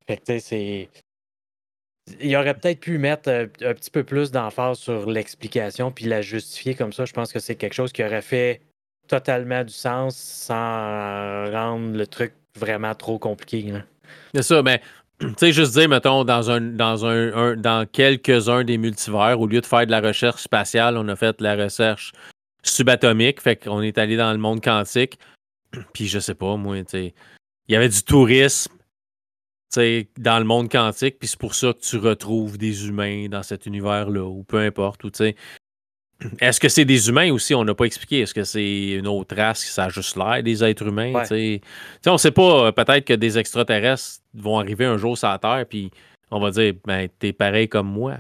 [0.07, 0.89] Fait que, c'est.
[2.21, 6.23] Il aurait peut-être pu mettre euh, un, petit peu plus d'emphase sur l'explication puis la
[6.23, 7.05] justifier comme ça.
[7.05, 8.63] Je pense que c'est quelque chose qui aurait fait
[9.07, 13.73] totalement du sens sans rendre le truc vraiment trop compliqué.
[14.35, 14.81] C'est ça, mais
[15.21, 19.61] tu sais, juste dire, mettons, dans un, dans un, dans quelques-uns des multivers, au lieu
[19.61, 22.13] de faire de la recherche spatiale, on a fait de la recherche
[22.63, 25.19] subatomique, fait qu'on est allé dans le monde quantique.
[25.93, 27.15] Puis je sais pas, moi, tu sais,
[27.69, 28.73] il y avait du tourisme
[29.77, 33.67] dans le monde quantique, puis c'est pour ça que tu retrouves des humains dans cet
[33.67, 35.11] univers-là, ou peu importe, ou.
[36.41, 37.55] Est-ce que c'est des humains aussi?
[37.55, 38.21] On n'a pas expliqué.
[38.21, 41.13] Est-ce que c'est une autre race qui a juste l'air des êtres humains?
[41.15, 42.67] On ne sait pas.
[42.67, 45.91] Euh, peut-être que des extraterrestres vont arriver un jour sur la Terre, puis
[46.31, 48.19] on va dire, ben, t'es pareil comme moi.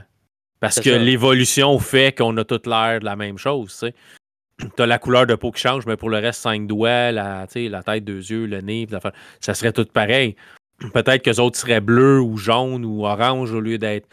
[0.60, 3.84] Parce que l'évolution fait qu'on a toute l'air de la même chose.
[4.58, 7.46] Tu as la couleur de peau qui change, mais pour le reste, cinq doigts, la,
[7.54, 8.86] la tête, deux yeux, le nez,
[9.40, 10.36] ça serait tout pareil.
[10.92, 14.08] Peut-être que les autres seraient bleus ou jaunes ou orange au lieu d'être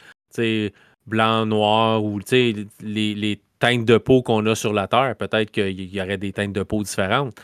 [1.05, 5.15] blanc, noir ou les, les teintes de peau qu'on a sur la Terre.
[5.15, 7.36] Peut-être qu'il y aurait des teintes de peau différentes.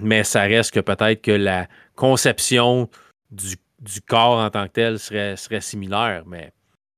[0.00, 2.88] Mais ça reste que peut-être que la conception
[3.30, 3.56] du,
[4.06, 6.24] corps en tant que tel serait, serait similaire.
[6.26, 6.52] Mais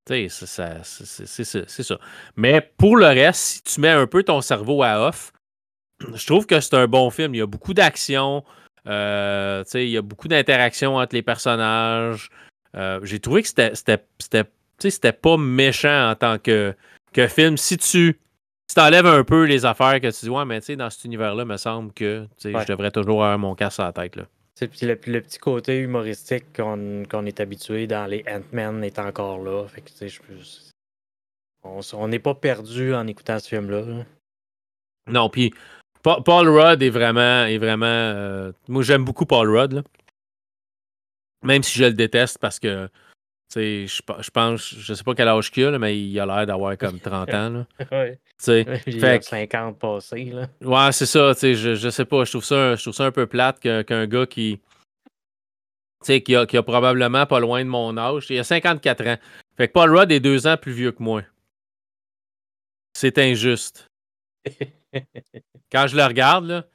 [0.07, 1.99] c'est ça, ça.
[2.37, 5.33] Mais pour le reste, si tu mets un peu ton cerveau à off,
[6.15, 7.35] je trouve que c'est un bon film.
[7.35, 8.45] Il y a beaucoup d'action.
[8.89, 12.31] Euh, il y a beaucoup d'interactions entre les personnages.
[12.75, 16.75] Euh, j'ai trouvé que c'était pas méchant en tant que,
[17.13, 17.57] que film.
[17.57, 18.19] Si tu
[18.71, 21.05] si t'enlèves un peu les affaires que tu dis, ouais, mais tu sais, dans cet
[21.05, 24.17] univers-là, me semble que je devrais toujours avoir mon casse à la tête.
[24.17, 24.25] Là.
[24.67, 29.67] Puis le, le, petit côté humoristique qu'on est habitué dans les Ant-Man est encore là.
[29.69, 30.19] Fait que, je,
[31.65, 34.05] on n'est pas perdu en écoutant ce film-là.
[35.07, 35.55] Non, puis
[36.03, 37.45] Paul Rudd est vraiment.
[37.45, 39.73] Est vraiment euh, moi, j'aime beaucoup Paul Rudd.
[39.73, 39.83] Là.
[41.43, 42.89] Même si je le déteste parce que
[43.55, 46.77] je, je pense, je sais pas quel âge qu'il a, mais il a l'air d'avoir
[46.77, 47.51] comme 30 ans.
[47.51, 47.67] Là.
[47.93, 48.19] ouais.
[48.87, 50.25] Il a 50 passés.
[50.25, 50.49] Là.
[50.61, 51.33] Ouais, c'est ça.
[51.41, 52.25] Je, je sais pas.
[52.25, 54.61] Je trouve ça, je trouve ça un peu plate qu'un gars qui,
[56.05, 58.27] qui a, qui a probablement pas loin de mon âge.
[58.31, 59.17] Il a 54 ans.
[59.57, 61.23] Fait que Paul Rudd est deux ans plus vieux que moi.
[62.93, 63.88] C'est injuste.
[65.73, 66.67] Quand je le regarde,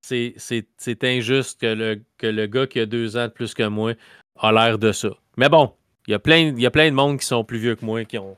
[0.00, 3.94] c'est injuste que le, que le gars qui a deux ans de plus que moi
[4.38, 5.10] a l'air de ça.
[5.36, 5.72] Mais bon,
[6.06, 8.36] il y, a plein, de monde qui sont plus vieux que moi, qui ont,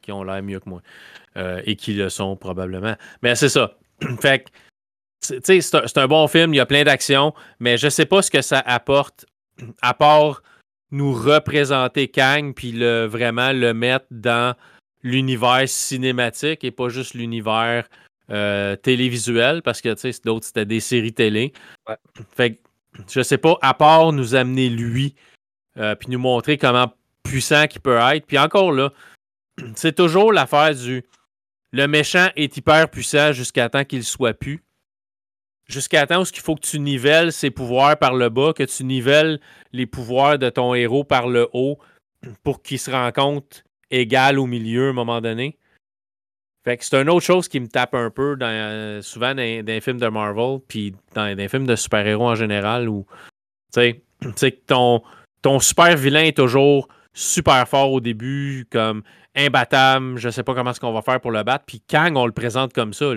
[0.00, 0.82] qui ont l'air mieux que moi.
[1.36, 2.96] Euh, et qui le sont probablement.
[3.22, 3.76] Mais c'est ça.
[4.20, 4.46] fait
[5.20, 8.42] c'est un, bon film, il y a plein d'actions, mais je sais pas ce que
[8.42, 9.24] ça apporte
[9.82, 10.42] à part
[10.90, 14.54] nous représenter Kang puis le, vraiment le mettre dans
[15.02, 17.88] l'univers cinématique et pas juste l'univers
[18.30, 19.94] euh, télévisuel parce que
[20.24, 21.52] d'autres c'était des séries télé.
[22.34, 22.60] Fait
[23.10, 25.14] je sais pas, à part nous amener lui
[25.78, 26.92] euh, puis nous montrer comment
[27.22, 28.26] puissant qu'il peut être.
[28.26, 28.92] Puis encore là,
[29.74, 31.04] c'est toujours l'affaire du
[31.74, 34.62] le méchant est hyper puissant jusqu'à temps qu'il soit plus.
[35.66, 38.84] Jusqu'à temps où il faut que tu nivelles ses pouvoirs par le bas, que tu
[38.84, 39.40] nivelles
[39.72, 41.78] les pouvoirs de ton héros par le haut
[42.44, 45.56] pour qu'il se rencontre égal au milieu à un moment donné.
[46.64, 49.80] Fait que c'est une autre chose qui me tape un peu dans, souvent dans, les
[49.80, 53.06] films de Marvel, puis dans, les films de super-héros en général, où
[53.74, 53.80] tu
[54.36, 55.02] sais, ton,
[55.42, 59.02] ton super vilain est toujours super fort au début, comme
[59.34, 61.64] imbattable, je sais pas comment est-ce qu'on va faire pour le battre.
[61.66, 63.12] Puis Kang, on le présente comme ça.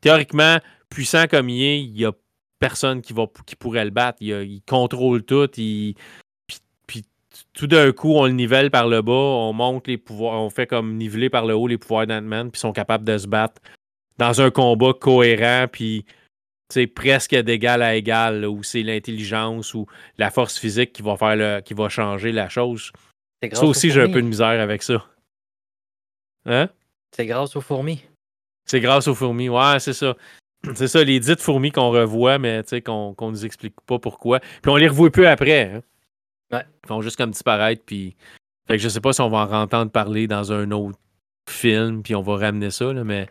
[0.00, 2.12] théoriquement, puissant comme il est, il y a
[2.58, 4.18] personne qui, va, qui pourrait le battre.
[4.20, 5.48] Il, contrôle tout.
[5.48, 5.96] puis,
[7.58, 10.68] tout d'un coup, on le nivelle par le bas, on monte les pouvoirs, on fait
[10.68, 13.60] comme niveler par le haut les pouvoirs d'Ant-Man, puis sont capables de se battre
[14.16, 16.04] dans un combat cohérent, puis
[16.72, 19.86] c'est presque d'égal à égal, où c'est l'intelligence ou
[20.18, 22.92] la force physique qui va faire le, qui va changer la chose.
[23.52, 25.04] Ça aussi, j'ai un peu de misère avec ça.
[26.46, 26.68] Hein?
[27.16, 28.04] C'est grâce aux fourmis.
[28.66, 30.16] C'est grâce aux fourmis, ouais, c'est ça.
[30.74, 34.40] C'est ça, les dites fourmis qu'on revoit, mais qu'on ne nous explique pas pourquoi.
[34.40, 35.72] Puis on les revoit peu après.
[35.72, 35.82] Hein?
[36.52, 36.64] Ouais.
[36.84, 38.16] Ils font juste comme disparaître, puis.
[38.66, 40.98] Fait que je sais pas si on va en entendre parler dans un autre
[41.48, 43.28] film, puis on va ramener ça, là, mais.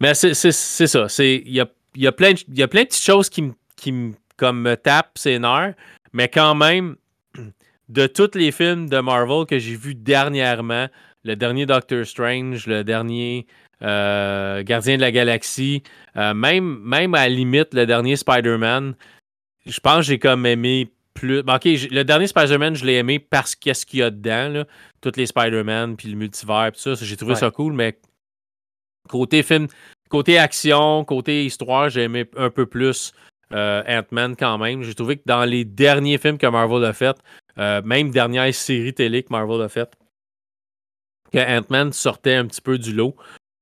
[0.00, 1.06] Mais c'est ça.
[1.18, 4.12] Il y a, y, a plein de, y a plein de petites choses qui, qui
[4.36, 5.74] comme me tapent ses nerfs,
[6.12, 6.96] mais quand même,
[7.88, 10.88] de tous les films de Marvel que j'ai vus dernièrement,
[11.24, 13.46] le dernier Doctor Strange, le dernier
[13.82, 15.82] euh, Gardien de la Galaxie,
[16.16, 18.94] euh, même, même à la limite, le dernier Spider-Man,
[19.66, 21.40] je pense que j'ai comme aimé plus.
[21.40, 24.64] Ok, le dernier Spider-Man, je l'ai aimé parce qu'est-ce qu'il y a dedans, là.
[25.00, 27.98] Tous les Spider-Man, puis le multivers, puis ça, j'ai trouvé ça cool, mais
[29.08, 29.68] côté film,
[30.08, 33.12] côté action, côté histoire, j'ai aimé un peu plus
[33.52, 34.82] euh, Ant-Man quand même.
[34.82, 37.16] J'ai trouvé que dans les derniers films que Marvel a fait,
[37.56, 39.90] même dernière série télé que Marvel a fait,
[41.32, 43.14] que Ant-Man sortait un petit peu du lot.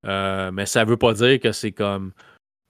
[0.07, 2.13] Euh, mais ça veut pas dire que c'est comme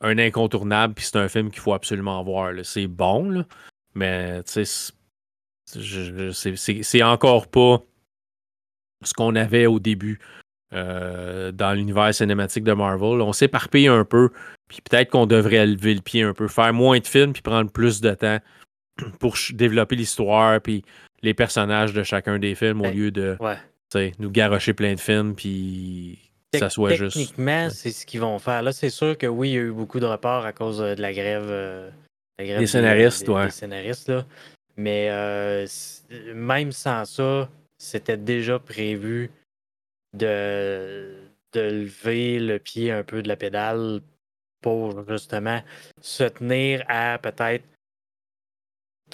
[0.03, 2.53] un incontournable puis c'est un film qu'il faut absolument voir.
[2.63, 3.45] C'est bon,
[3.95, 4.93] mais c'est
[7.03, 7.83] encore pas
[9.05, 10.21] ce qu'on avait au début
[10.73, 13.21] euh, dans l'univers cinématique de Marvel.
[13.21, 14.31] On s'éparpille un peu,
[14.69, 17.71] puis peut-être qu'on devrait lever le pied un peu, faire moins de films puis prendre
[17.71, 18.39] plus de temps
[19.21, 20.85] pour développer l'histoire puis
[21.23, 23.37] les personnages de chacun des films au lieu de
[24.19, 27.17] nous garocher plein de films puis ça soit juste.
[27.17, 28.63] Techniquement, c'est ce qu'ils vont faire.
[28.63, 30.95] Là, c'est sûr que oui, il y a eu beaucoup de reports à cause euh,
[30.95, 31.91] de la grève, euh,
[32.47, 34.27] des scénaristes, des, scénaristes, là.
[34.77, 35.67] Mais euh,
[36.35, 39.31] même sans ça, c'était déjà prévu
[40.15, 41.15] de,
[41.53, 44.01] de lever le pied un peu de la pédale
[44.61, 45.61] pour justement
[46.01, 47.65] se tenir à peut-être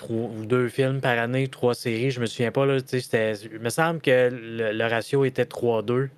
[0.06, 2.10] deux films par année, trois séries.
[2.10, 2.66] Je me souviens pas.
[2.66, 6.08] Là, il me semble que le, ratio était 3-2.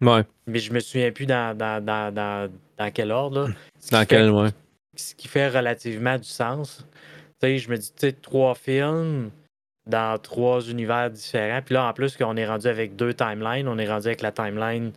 [0.00, 0.22] Ouais.
[0.46, 3.50] Mais je me souviens plus dans, dans, dans, dans, dans quel ordre.
[3.90, 4.50] Dans quel, ouais.
[4.96, 6.86] Ce qui fait relativement du sens.
[7.42, 9.30] je me dis, tu trois films
[9.86, 11.60] dans trois univers différents.
[11.62, 13.68] Puis là, en plus, qu'on est rendu avec deux timelines.
[13.68, 14.92] On est rendu avec la timeline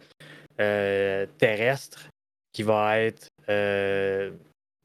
[0.59, 2.07] euh, terrestre
[2.53, 3.27] qui va être.
[3.49, 4.31] Euh,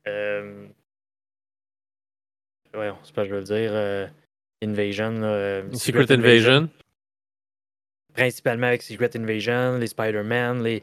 [0.09, 0.67] euh,
[2.75, 3.71] ouais, c'est pas je veux dire.
[3.73, 4.07] Euh,
[4.63, 5.15] Invasion.
[5.73, 6.69] Secret, Invasion.
[8.15, 10.83] Principalement avec Secret Invasion, les Spider-Man, les.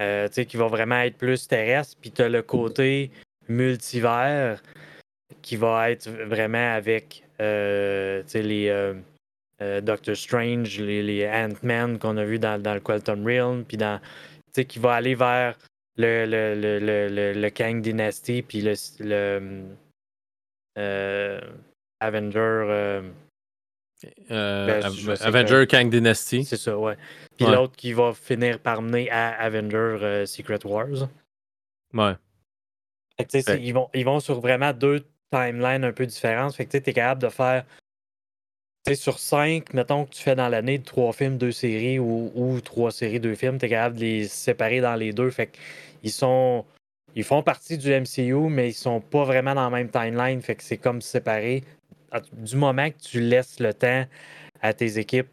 [0.00, 1.96] Euh, qui vont vraiment être plus terrestres.
[2.00, 3.10] Puis tu as le côté
[3.48, 4.62] multivers
[5.42, 8.94] qui va être vraiment avec euh, les euh,
[9.80, 14.00] Doctor Strange, les, les Ant-Man qu'on a vu dans, dans, le Quantum Realm, puis dans,
[14.52, 15.56] qui va aller vers
[15.96, 19.64] le, le, le, le, le Kang Dynasty, puis le, le
[22.00, 23.02] Avenger.
[24.30, 26.44] Euh, ben, Avenger Kang Dynasty.
[26.44, 26.96] C'est ça, ouais.
[27.36, 31.08] Puis l'autre qui va finir par mener à Avenger euh, Secret Wars.
[31.92, 32.14] Ouais.
[33.18, 36.54] Ils, vont, ils vont sur vraiment deux timelines un peu différentes.
[36.54, 37.64] Fait que tu es capable de faire.
[38.94, 42.90] Sur cinq, mettons que tu fais dans l'année trois films, deux séries ou, ou trois
[42.90, 45.30] séries, deux films, tu es capable de les séparer dans les deux.
[45.30, 45.50] Fait
[46.02, 46.64] ils sont.
[47.14, 50.40] Ils font partie du MCU, mais ils sont pas vraiment dans la même timeline.
[50.40, 51.64] Fait que c'est comme séparé
[52.32, 54.06] du moment que tu laisses le temps
[54.62, 55.28] à tes équipes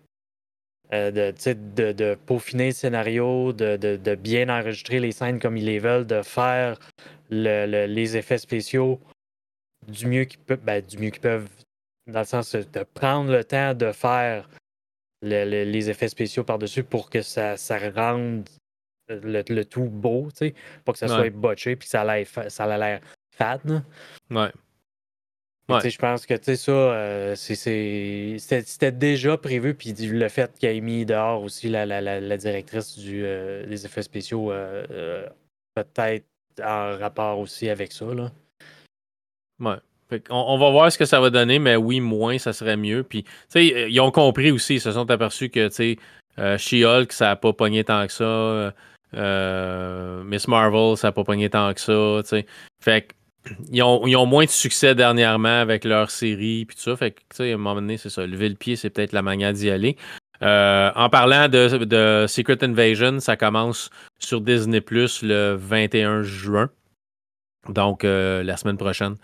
[0.93, 6.05] euh, de, de, peaufiner le scénario, de, bien enregistrer les scènes comme ils les veulent,
[6.05, 6.79] de faire
[7.29, 8.99] les effets spéciaux
[9.87, 11.49] du mieux qu'ils peuvent, ben, du mieux qu'ils peuvent,
[12.07, 14.49] dans le sens de prendre le temps de faire
[15.21, 18.47] les effets spéciaux par-dessus pour que ça, ça rende
[19.09, 20.29] le, tout beau,
[20.83, 23.83] pour que ça soit botché puis que ça a l'air fade.
[24.29, 24.51] Ouais.
[25.67, 29.73] Je pense que ça, euh, c'était déjà prévu.
[29.73, 33.85] Puis le fait qu'il ait mis dehors aussi la, la, la, directrice du, euh, des
[33.85, 35.27] effets spéciaux, euh,
[35.73, 36.25] peut-être
[36.63, 38.05] en rapport aussi avec ça.
[38.05, 38.31] Là.
[39.59, 40.21] Ouais.
[40.29, 43.03] on, va voir ce que ça va donner, mais oui, moins, ça serait mieux.
[43.03, 47.83] Puis, ils ont compris aussi, ils se sont aperçus que, She-Hulk, ça n'a pas pogné
[47.83, 48.73] tant que ça.
[50.23, 52.21] Miss Marvel, ça n'a pas pogné tant que ça.
[52.81, 53.13] Fait que
[53.71, 56.95] ils ont, moins de succès dernièrement avec leur série puis tout ça.
[56.95, 58.25] Fait que, à un moment donné, c'est ça.
[58.25, 59.97] Lever le pied, c'est peut-être la manière d'y aller.
[60.41, 63.89] Euh, en parlant de, Secret Invasion, ça commence
[64.19, 66.69] sur Disney Plus le 21 juin.
[67.69, 69.15] Donc, euh, la semaine prochaine.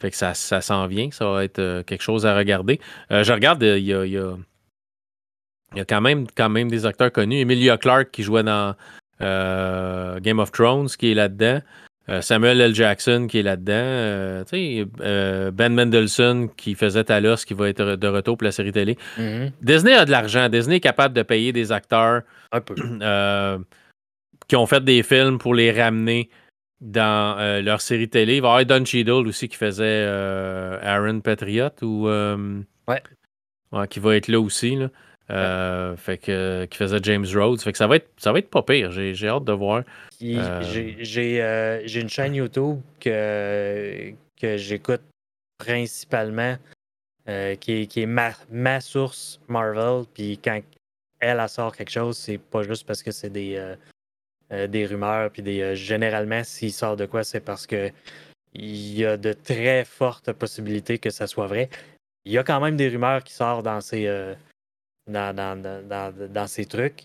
[0.00, 1.10] Fait que ça, ça s'en vient.
[1.10, 2.80] Ça va être euh, quelque chose à regarder.
[3.10, 7.40] je regarde, il y a, y a, quand, même, quand même des acteurs connus.
[7.40, 8.74] Emilia Clarke qui jouait dans
[9.20, 11.60] Game of Thrones, qui est là-dedans.
[12.20, 12.74] Samuel L.
[12.74, 14.44] Jackson qui est là-dedans.
[15.52, 18.98] ben Mendelssohn qui faisait Talos qui va être de retour pour la série télé.
[19.18, 19.52] Mhm.
[19.62, 20.48] Disney a de l'argent.
[20.48, 22.74] Disney est capable de payer des acteurs Un peu.
[24.48, 26.28] qui ont fait des films pour les ramener
[26.82, 28.36] dans leur série télé.
[28.36, 30.04] Il va y avoir Don Cheadle aussi qui faisait
[30.82, 32.06] Aaron Patriot ou
[32.86, 33.02] Ouais.
[33.88, 34.76] qui va être là aussi.
[34.76, 34.88] Là.
[35.30, 37.60] Euh, fait que qui faisait James Rhodes.
[37.62, 38.92] Fait que ça va être ça va être pas pire.
[38.92, 39.82] J'ai, j'ai hâte de voir.
[40.22, 40.62] Euh.
[40.62, 45.00] J'ai, j'ai, euh, j'ai une chaîne YouTube que, que j'écoute
[45.58, 46.56] principalement,
[47.26, 47.32] qui,
[47.72, 50.04] est- qui est ma, ma source Marvel.
[50.12, 50.60] Puis quand
[51.20, 53.74] elle, elle sort quelque chose, c'est pas juste parce que c'est des,
[54.50, 55.30] des rumeurs.
[55.30, 57.90] Puis des, généralement, s'il sort de quoi, c'est parce que
[58.52, 61.70] il y a de très fortes possibilités que ça soit vrai.
[62.26, 64.06] Il y a quand même des rumeurs qui sortent dans ces,
[65.10, 67.04] dans, dans, dans, dans- dans ces trucs,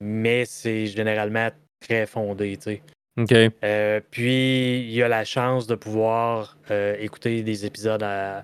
[0.00, 2.82] mais c'est généralement très fondé, tu sais.
[3.18, 3.32] OK.
[3.62, 8.42] Euh, puis, il y a la chance de pouvoir euh, écouter des épisodes à-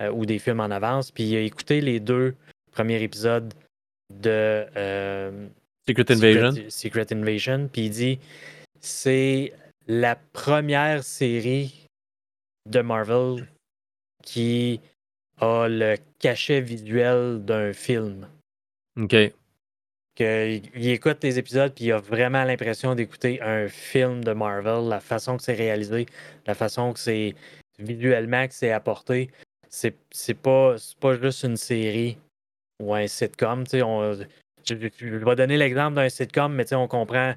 [0.00, 1.10] euh, ou des films en avance.
[1.12, 2.34] Puis, il a écouté les deux
[2.72, 3.52] premiers épisodes
[4.12, 5.46] de euh,
[5.86, 6.50] Secret Invasion.
[6.52, 7.68] Secret, Secret Invasion.
[7.72, 8.18] Puis, il dit
[8.80, 9.52] c'est
[9.86, 11.86] la première série
[12.68, 13.46] de Marvel
[14.24, 14.80] qui
[15.40, 18.26] a le cachet visuel d'un film
[18.98, 19.14] OK.
[20.16, 24.88] que il écoute les épisodes puis il a vraiment l'impression d'écouter un film de Marvel,
[24.88, 26.06] la façon que c'est réalisé,
[26.46, 27.34] la façon que c'est
[27.78, 29.30] visuellement que c'est apporté.
[29.68, 32.18] C'est c'est pas c'est pas juste une série
[32.82, 34.14] ou un sitcom, on-
[34.64, 37.34] je, je- je vais donner l'exemple d'un sitcom, mais on comprend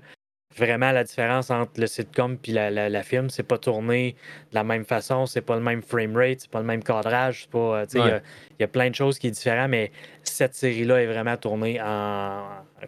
[0.57, 3.29] vraiment la différence entre le sitcom puis la, la, la film.
[3.29, 4.15] C'est pas tourné
[4.51, 7.41] de la même façon, c'est pas le même frame rate, c'est pas le même cadrage,
[7.43, 8.21] c'est pas, euh, il y a- Ouais.
[8.59, 9.91] il y, a plein de choses qui sont différentes, mais
[10.23, 12.47] cette série-là est vraiment tournée en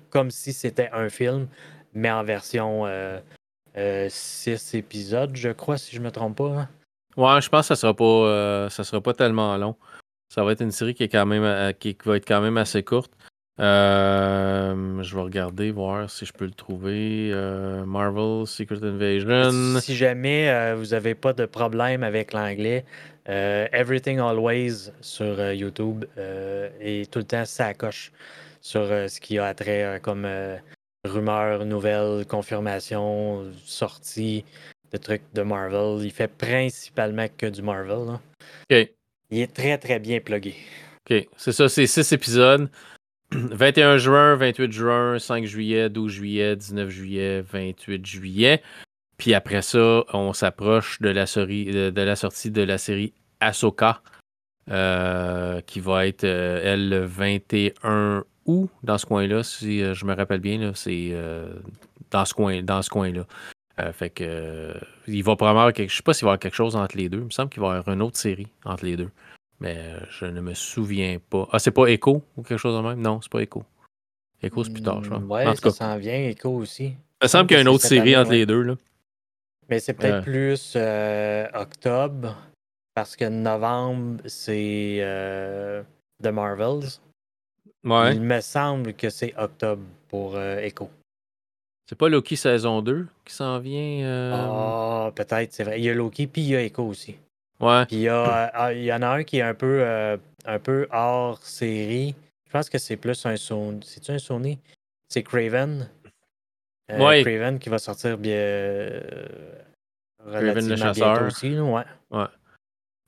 [0.10, 1.48] comme si c'était un film,
[1.94, 2.86] mais en version
[4.10, 6.50] 6 épisodes, je crois, si je me trompe pas.
[6.50, 6.70] hein.
[7.16, 9.76] Ouais, je pense que ça sera pas euh, ça sera pas tellement long.
[10.34, 12.58] Ça va être une série qui est quand même euh, qui va être quand même
[12.58, 13.12] assez courte.
[13.60, 17.30] Euh, je vais regarder voir si je peux le trouver.
[17.32, 19.80] Euh, Marvel Secret Invasion.
[19.80, 22.84] Si jamais euh, vous n'avez pas de problème avec l'anglais,
[23.26, 28.12] Everything Always sur YouTube est tout le temps ça coche
[28.60, 30.28] sur ce qui a trait comme
[31.06, 34.44] rumeurs, nouvelles, confirmations, sorties
[34.92, 36.04] de trucs de Marvel.
[36.04, 38.08] Il fait principalement que du Marvel.
[38.08, 38.22] là.
[38.70, 38.90] OK.
[39.32, 40.56] Il est très très bien plugué.
[41.10, 41.28] OK.
[41.38, 42.70] C'est ça, c'est six épisodes.
[43.52, 48.62] 21 juin, 28 juin, 5 juillet, 12 juillet, 19 juillet, 28 juillet.
[49.18, 54.02] Puis après ça, on s'approche de de, de la sortie de la série Ahsoka.
[54.70, 60.14] euh, qui va être euh, le 21 août dans ce coin-là, si euh, je me
[60.16, 61.54] rappelle bien, c'est euh,
[62.12, 63.26] dans ce coin, dans ce coin-là.
[63.94, 64.76] Fait que
[65.08, 67.18] il va probablement sais pas s'il va y avoir quelque chose entre les deux.
[67.18, 69.10] Il me semble qu'il va y avoir une autre série entre les deux.
[69.64, 71.48] Mais euh, je ne me souviens pas.
[71.52, 73.00] Ah, c'est pas Echo ou quelque chose de même?
[73.02, 73.64] Non, c'est pas Echo.
[74.42, 75.20] Echo, c'est plus tard, je crois.
[75.24, 76.88] Ouais, en tout ça cas, s'en vient, Echo aussi.
[76.88, 78.38] il me semble qu'il y a une autre série année, entre ouais.
[78.40, 78.62] les deux.
[78.62, 78.76] Là.
[79.70, 80.22] Mais c'est peut-être Ouais.
[80.22, 82.36] plus euh, octobre,
[82.94, 85.82] parce que novembre, c'est euh,
[86.22, 87.00] The Marvels.
[87.86, 88.16] Ouais.
[88.16, 90.90] Il me semble que c'est octobre pour euh, Echo.
[91.90, 94.06] C'est pas Loki saison 2 qui s'en vient.
[94.06, 95.80] euh, Ah, peut-être, c'est vrai.
[95.80, 97.16] Il y a Loki, puis il y a Echo aussi.
[97.64, 97.86] Ouais.
[97.86, 100.18] Puis il y, a, ah, il y en a un qui est un peu, euh,
[100.46, 102.16] un peu hors série.
[102.48, 103.80] Je pense que c'est plus un Sony.
[103.84, 104.60] C'est-tu un Sony?
[105.10, 105.90] C'est Craven.
[106.92, 107.22] Euh, Ouais.
[107.24, 108.34] Craven qui va sortir bien.
[108.36, 109.02] euh,
[110.30, 111.24] Craven le chasseur.
[111.24, 111.84] aussi, là, ouais.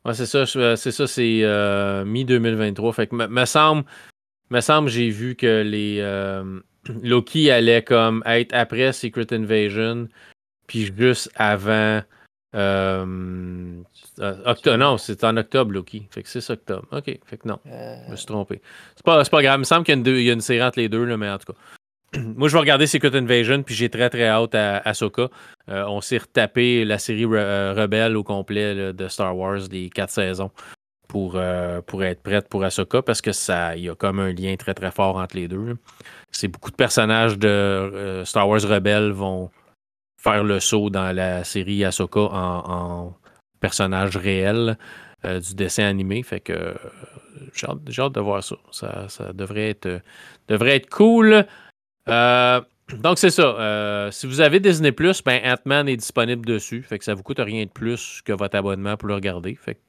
[0.06, 2.94] Ouais, c'est ça, c'est ça, c'est euh, mi-2023.
[2.94, 3.86] Fait que me, semble,
[4.52, 6.00] me semble j'ai vu que les
[7.04, 10.08] Loki allait comme être après Secret Invasion,
[10.68, 12.02] puis juste avant
[12.56, 13.82] euh,
[14.20, 14.78] euh, octobre.
[14.78, 16.08] Non, c'est en octobre, Loki.
[16.12, 16.88] Fait que c'est octobre.
[16.92, 18.62] OK, fait que non, Euh, je me suis trompé.
[18.96, 20.30] C'est pas, c'est pas grave, il me semble qu'il y a une, deux- il y
[20.30, 21.60] a une série entre les deux, là, mais en tout cas.
[22.20, 25.30] Moi, je vais regarder Secret Invasion, puis j'ai très très hâte à Ahsoka.
[25.70, 29.90] Euh, on s'est retapé la série Re- Rebelle au complet là, de Star Wars, les
[29.90, 30.52] quatre saisons,
[31.10, 31.40] pour,
[31.88, 34.74] pour être prête pour Ahsoka, parce que ça, il y a comme un lien très
[34.74, 35.76] très fort entre les deux.
[36.32, 39.50] C'est beaucoup de personnages de Star Wars Rebelle vont
[40.26, 43.14] faire le saut dans la série Ahsoka en,
[43.60, 44.78] personnage réel
[45.24, 46.24] euh, du dessin animé.
[46.24, 46.74] Fait que euh,
[47.54, 48.56] j'ai hâte, de voir ça.
[48.72, 50.00] Ça, devrait être, euh,
[50.48, 51.46] devrait être cool.
[52.08, 54.10] Donc, c'est ça.
[54.12, 56.84] Si vous avez Disney, ben, Ant-Man est disponible dessus.
[56.84, 59.56] Fait que ça vous coûte rien de plus que votre abonnement pour le regarder.
[59.56, 59.80] Fait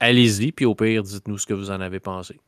[0.00, 2.38] allez-y, puis au pire, dites-nous ce que vous en avez pensé.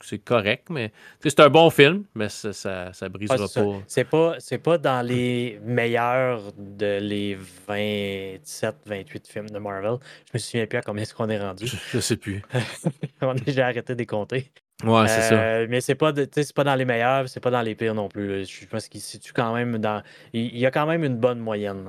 [0.00, 3.82] C'est correct, mais c'est un bon film, mais ça, ça, ça brisera pas.
[3.86, 7.36] C'est pas, pas dans les meilleurs de les
[7.66, 9.96] 27, 28 films de Marvel.
[10.28, 11.66] Je me souviens plus à combien est-ce qu'on est rendu.
[11.92, 12.42] Je, sais plus.
[13.22, 14.50] on a déjà arrêté de les compter.
[14.82, 15.34] Ouais, c'est ça.
[15.34, 18.46] Euh, mais c'est pas, pas dans les meilleurs, c'est pas dans les pires non plus.
[18.46, 20.02] Je pense qu'il situe quand même dans.
[20.32, 21.88] Il, y a quand même une bonne moyenne.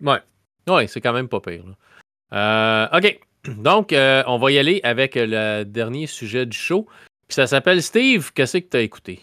[0.00, 0.18] Ouais.
[0.68, 1.64] Ouais, c'est quand même pas pire.
[2.32, 3.20] Euh, OK.
[3.56, 6.86] Donc, euh, on va y aller avec le dernier sujet du show.
[7.34, 9.20] Ça s'appelle Steve, qu'est-ce que tu as écouté?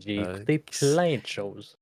[0.00, 1.76] J'ai écouté plein de choses.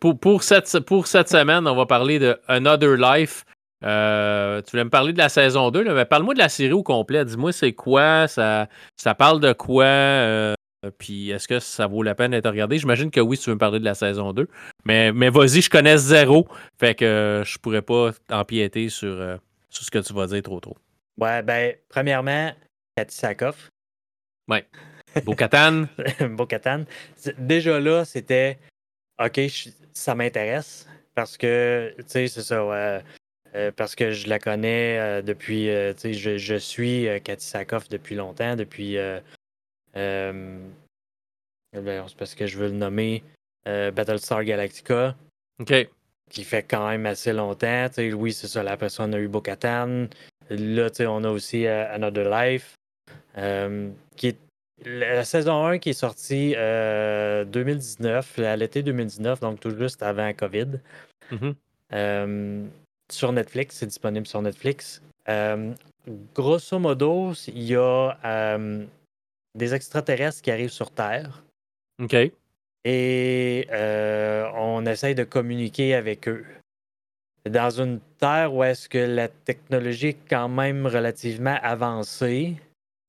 [0.00, 3.44] pour, pour, cette, pour cette semaine, on va parler de Another Life.
[3.84, 6.82] Euh, tu voulais me parler de la saison 2, mais parle-moi de la série au
[6.82, 7.24] complet.
[7.24, 10.54] Dis-moi c'est quoi, ça, ça parle de quoi, euh,
[10.98, 12.78] puis est-ce que ça vaut la peine d'être regardé?
[12.78, 14.48] J'imagine que oui, si tu veux me parler de la saison 2.
[14.84, 19.36] Mais, mais vas-y, je connais zéro, fait que je pourrais pas empiéter sur, euh,
[19.70, 20.76] sur ce que tu vas dire trop trop.
[21.16, 22.52] Ouais, ben, premièrement,
[22.96, 23.70] Cathy Sakoff.
[24.48, 24.66] Ouais.
[25.24, 25.86] Bocatan.
[26.30, 26.84] Bocatan.
[27.38, 28.58] Déjà là, c'était
[29.22, 29.40] OK,
[29.92, 32.62] ça m'intéresse parce que, tu sais, c'est ça,
[33.54, 35.68] euh, parce que je la connais euh, depuis.
[35.70, 38.96] Euh, je, je, suis Cathy Sakoff depuis longtemps, depuis.
[39.94, 40.72] Ben,
[42.08, 43.22] c'est parce que je veux le nommer
[43.64, 45.16] Battlestar Galactica.
[45.60, 45.88] OK.
[46.30, 47.88] Qui fait quand même assez longtemps.
[47.98, 48.62] oui, c'est ça.
[48.62, 50.08] La personne a eu Bo-Katan.
[50.50, 52.77] Là, on a aussi Another Life.
[54.16, 54.38] Qui est
[54.84, 60.80] la saison 1 qui est sortie 2019, à l'été 2019, donc tout juste avant COVID.
[61.32, 62.68] Mm-hmm
[63.10, 65.02] sur Netflix, c'est disponible sur Netflix.
[65.28, 65.72] Euh,
[66.34, 68.84] grosso modo, il y a euh,
[69.54, 71.42] des extraterrestres qui arrivent sur Terre.
[72.02, 72.16] OK.
[72.84, 76.44] Et euh, on essaye de communiquer avec eux.
[77.48, 82.56] Dans une Terre où est-ce que la technologie est quand même relativement avancée,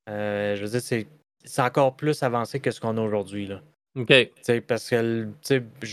[0.08, 3.48] je veux dire, c'est, encore plus avancé que ce qu'on a aujourd'hui.
[3.48, 3.62] Là.
[3.96, 4.14] OK.
[4.68, 5.28] parce que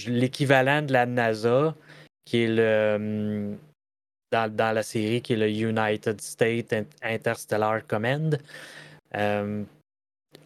[0.07, 1.75] l'équivalent de la NASA,
[2.25, 3.59] qui est le, hum,
[4.33, 8.39] dans, la série qui est le United States Interstellar Command,
[9.15, 9.63] euh,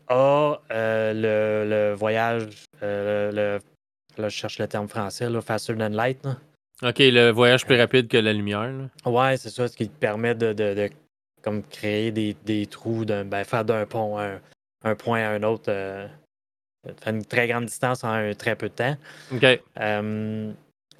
[0.09, 5.89] a euh, le, voyage, euh, le, là, je cherche le terme français, là, faster than
[5.91, 6.25] light.
[6.83, 8.73] OK, le voyage plus rapide que la lumière.
[9.05, 10.89] Ouais, c'est ça, ce qui permet de,
[11.43, 16.11] comme créer des, trous, ben, faire d'un pont un, point à un autre, faire
[17.07, 18.97] une très grande distance en un très peu de temps.
[19.33, 19.45] OK.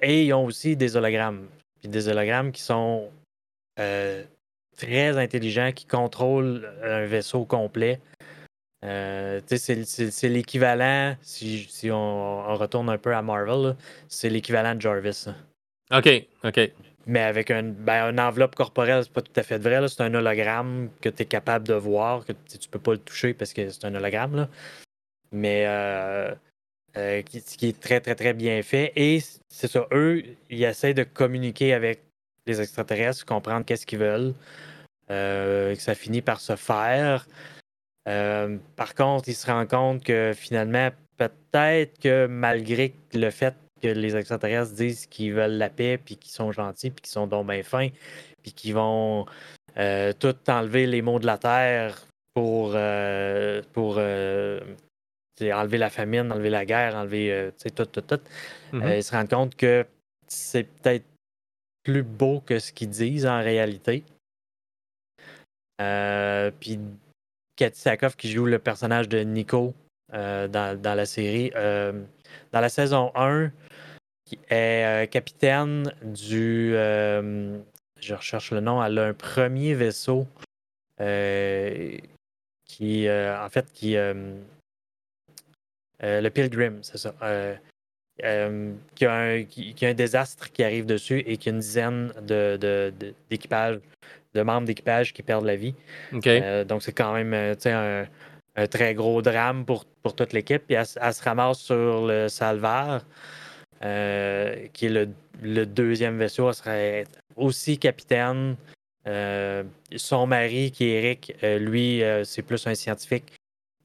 [0.03, 1.47] et ils ont aussi des hologrammes
[1.81, 3.09] puis des hologrammes qui sont
[3.79, 4.23] euh,
[4.77, 7.99] très intelligents, qui contrôlent un vaisseau complet.
[8.83, 13.75] Euh, c'est l'équivalent, si, si on, retourne un peu à Marvel,
[14.07, 15.25] c'est l'équivalent de Jarvis.
[15.91, 16.09] OK,
[16.43, 16.71] OK.
[17.07, 19.87] Mais avec un, ben, une enveloppe corporelle, c'est pas tout à fait vrai.
[19.87, 23.33] C'est un hologramme que tu es capable de voir, que tu peux pas le toucher
[23.33, 24.35] parce que c'est un hologramme.
[24.35, 24.49] Là.
[25.31, 26.33] Mais euh,
[26.97, 28.91] euh, qui, est très, très, très bien fait.
[28.97, 32.01] Et c'est ça, eux, ils essaient de communiquer avec
[32.45, 34.33] les extraterrestres, comprendre qu'est-ce qu'ils veulent,
[35.09, 37.27] euh, que ça finit par se faire.
[38.09, 43.87] Euh, par contre, ils se rendent compte que finalement, peut-être que malgré le fait que
[43.87, 47.47] les extraterrestres disent qu'ils veulent la paix, puis qu'ils sont gentils, puis qu'ils sont donc
[47.47, 47.89] bien fins,
[48.43, 49.25] puis qu'ils vont
[50.19, 52.77] tout enlever les mots de la terre pour,
[53.73, 53.99] pour
[55.49, 58.19] enlever la famine, enlever la guerre, enlever euh, tout, tout, tout.
[58.73, 59.85] Euh, ils se rendent compte que
[60.27, 61.05] c'est peut-être
[61.83, 64.03] plus beau que ce qu'ils disent en réalité.
[65.81, 66.79] Euh, puis
[67.55, 69.73] Cathy Sakoff qui joue le personnage de Nico
[70.11, 71.51] dans, la série.
[71.51, 73.51] dans la saison 1,
[74.37, 76.71] qui est capitaine du.
[76.73, 78.83] je recherche le nom.
[78.83, 80.27] Elle a un premier vaisseau
[82.65, 83.97] qui, en fait, qui
[86.03, 87.13] euh, le Pilgrim, c'est ça.
[87.21, 87.55] Euh,
[88.23, 92.93] euh, qui, a un, désastre qui arrive dessus et qui a une dizaine de,
[93.29, 93.79] d'équipages,
[94.33, 95.73] de, membres d'équipage qui perdent la vie.
[96.11, 98.05] donc, c'est quand même un,
[98.55, 100.63] un, très gros drame pour, pour toute l'équipe.
[100.67, 103.01] Puis elle, se ramasse sur le Salvar,
[103.81, 105.07] qui est
[105.41, 106.47] le, deuxième vaisseau.
[106.49, 107.03] Elle serait
[107.35, 108.55] aussi capitaine.
[109.05, 113.33] son mari, qui est Eric, lui, c'est plus un scientifique.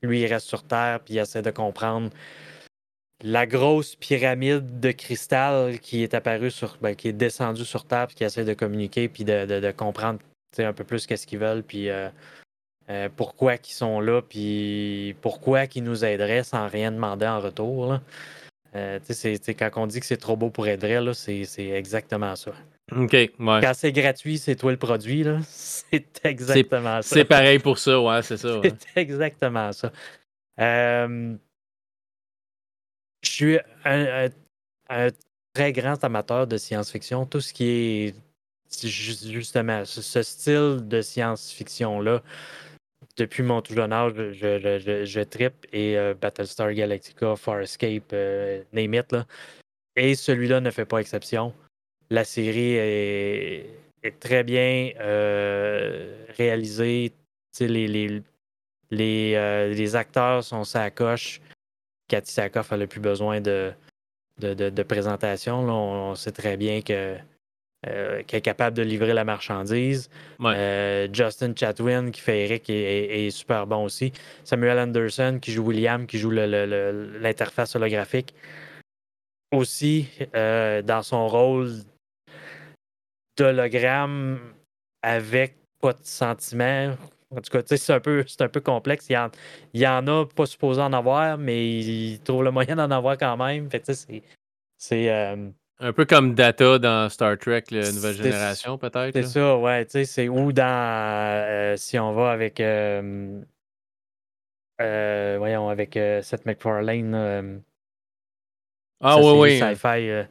[0.02, 2.10] Lui, il reste sur Terre, puis il essaie de comprendre
[3.22, 8.06] la grosse pyramide de cristal qui est apparue sur, ben, qui est descendue sur Terre,
[8.08, 10.20] puis qui essaie de communiquer, puis de, comprendre
[10.58, 12.08] un peu plus qu'est-ce qu'ils veulent, puis euh,
[12.88, 17.98] euh, pourquoi ils sont là, puis pourquoi ils nous aideraient sans rien demander en retour.
[18.76, 18.98] Euh,
[19.58, 22.52] quand on dit que c'est trop beau pour aider, c'est, exactement ça.
[22.92, 23.30] OK, ouais.
[23.38, 25.24] Quand c'est gratuit, c'est toi le produit.
[25.48, 27.14] C'est exactement ça.
[27.16, 28.60] C'est pareil pour ça, ouais, c'est ça.
[28.60, 28.72] ouais.
[28.78, 29.90] C'est exactement ça.
[30.60, 31.34] Euh,
[33.22, 34.28] je suis un, un-
[34.88, 35.08] un
[35.52, 37.26] très grand amateur de science-fiction.
[37.26, 38.14] Tout ce qui est
[38.84, 42.22] justement ce, ce style de science-fiction-là,
[43.16, 48.94] depuis mon tout jeune âge, je, je, trippe et euh, Battlestar Galactica, Farscape, euh, name
[48.94, 49.16] it.
[49.96, 51.54] Et celui-là ne fait pas exception.
[52.10, 53.70] La série est,
[54.20, 57.12] très bien euh, réalisée.
[57.58, 58.22] Les,
[59.94, 61.40] acteurs sont sa coche.
[62.08, 63.72] Cathy Sakoff n'a plus besoin de,
[64.86, 65.60] présentation.
[65.60, 67.16] on sait très bien que,
[67.86, 70.10] euh, qu'elle est capable de livrer la marchandise.
[70.38, 70.54] Ouais.
[70.56, 74.12] Euh, Justin Chatwin qui fait Eric est, est- est super bon aussi.
[74.44, 78.34] Samuel Anderson qui joue William, qui joue le- le- le- l'interface holographique.
[79.52, 81.70] Aussi, euh, dans son rôle
[83.38, 84.38] d'hologramme
[85.02, 86.96] avec pas de sentiment.
[87.30, 89.06] En tout cas, c'est un peu, un peu complexe.
[89.10, 89.30] Il y, en,
[89.74, 93.18] il y en a pas supposé en avoir, mais il trouve le moyen d'en avoir
[93.18, 93.70] quand même.
[93.70, 93.84] Fait
[94.78, 95.18] c'est.
[95.78, 99.12] Un peu comme Data dans Star Trek, la nouvelle génération, peut-être.
[99.12, 99.84] c'est ça, ouais.
[99.84, 100.64] Tu sais, c'est où dans.
[100.64, 102.60] euh, si on va avec.
[102.60, 103.40] euh,
[104.80, 107.62] euh, voyons, avec Seth MacFarlane.
[109.02, 109.58] Ah oui, oui.
[109.58, 110.24] Sci-fi.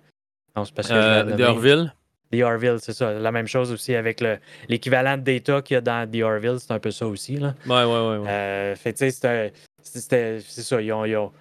[0.56, 1.36] non, c'est parce que.
[1.36, 1.94] The Orville.
[2.32, 3.14] The Orville, c'est ça.
[3.14, 6.58] La même chose aussi avec le- l'équivalent de Data qu'il y a dans The Orville,
[6.60, 7.38] c'est un peu ça aussi.
[7.38, 7.54] Là.
[7.68, 8.18] Ouais, ouais, ouais.
[8.18, 8.74] ouais.
[8.76, 10.82] Fait tu sais, c'est ça.
[10.82, 11.32] Ils ont, ils ont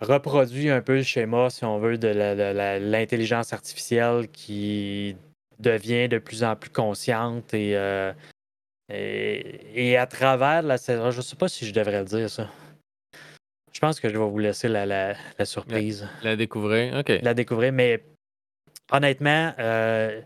[0.00, 5.16] reproduit un peu le schéma, si on veut, de l'intelligence artificielle qui
[5.58, 8.12] devient de plus en plus consciente et, euh,
[8.92, 11.10] et, et à travers la saison.
[11.10, 12.48] Je ne sais pas si je devrais le dire, ça.
[13.72, 16.96] Je pense que je vais vous laisser la, la- la surprise La découvrir.
[16.98, 17.08] OK.
[17.22, 18.02] la découvrir, mais
[18.90, 20.20] honnêtement, euh,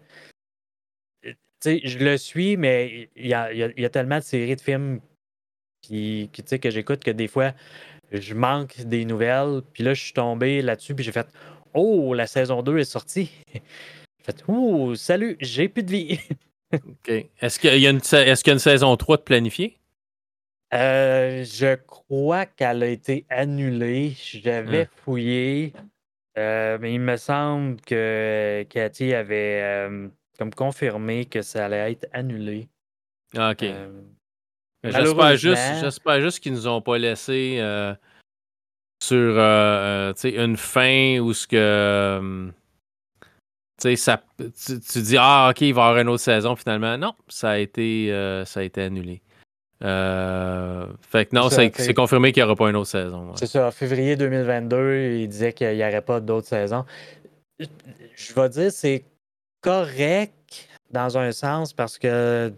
[1.64, 4.56] je le suis, mais il y a, y a- il y a tellement de séries
[4.56, 5.00] de films
[5.82, 7.52] qui, qui, que j'écoute que des fois,
[8.12, 9.62] je manque des nouvelles.
[9.72, 11.28] Puis là, je suis tombé là-dessus, puis j'ai fait
[11.74, 13.30] Oh, la saison 2 est sortie.
[13.52, 13.62] J'ai
[14.22, 16.20] fait Oh, salut, j'ai plus de vie.
[16.74, 17.08] OK.
[17.40, 19.76] Est-ce qu'il y, a une qu'il y a une saison 3 de planifiée?
[20.72, 24.12] Euh, je crois qu'elle a été annulée.
[24.16, 24.88] J'avais Hein.
[25.04, 25.72] fouillé,
[26.38, 30.08] euh, mais il me semble que Cathy avait euh,
[30.38, 32.68] comme confirmé que ça allait être annulé.
[33.36, 33.64] Ah, OK.
[34.84, 37.94] J'espère juste, j'espère juste qu'ils nous ont pas laissé euh,
[39.02, 42.50] sur euh, euh, tu sais, une fin où ce que
[43.80, 46.54] tu sais, ça tu, tu dis ah ok il va y avoir une autre saison
[46.56, 49.20] finalement non ça a été euh, ça a été annulé
[49.82, 53.32] Euh, fait que non C'est c'est confirmé qu'il n'y aura pas une autre saison ouais.
[53.36, 56.84] C'est ça, en février 2022, il disait qu'il n'y aurait pas d'autres saisons.
[57.58, 57.66] Je-
[58.14, 59.04] Je vais dire, c'est
[59.62, 62.52] correct dans un sens parce que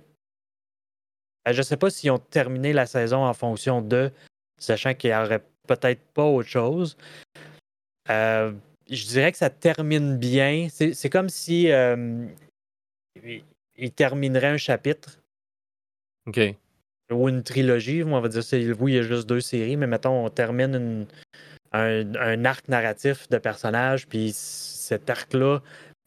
[1.47, 4.11] je ne sais pas s'ils ont terminé la saison en fonction de,
[4.59, 6.97] sachant qu'il n'y aurait peut-être pas autre chose.
[8.11, 8.53] Euh,
[8.91, 10.69] je dirais que ça termine bien.
[10.71, 12.27] C'est comme si euh,
[13.25, 13.45] il-
[13.77, 15.19] il terminerait un chapitre
[16.27, 16.55] ok
[17.11, 18.43] ou une trilogie, on va dire,
[18.81, 21.07] oui, il y a juste deux séries, mais mettons, on termine une-
[21.73, 25.61] un, un arc narratif de personnages, puis cet arc-là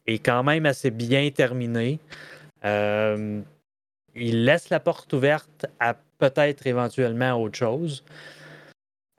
[0.07, 1.99] est quand même assez bien terminé.
[2.63, 3.41] Euh,
[4.15, 8.03] il laisse la porte ouverte à peut-être éventuellement autre chose.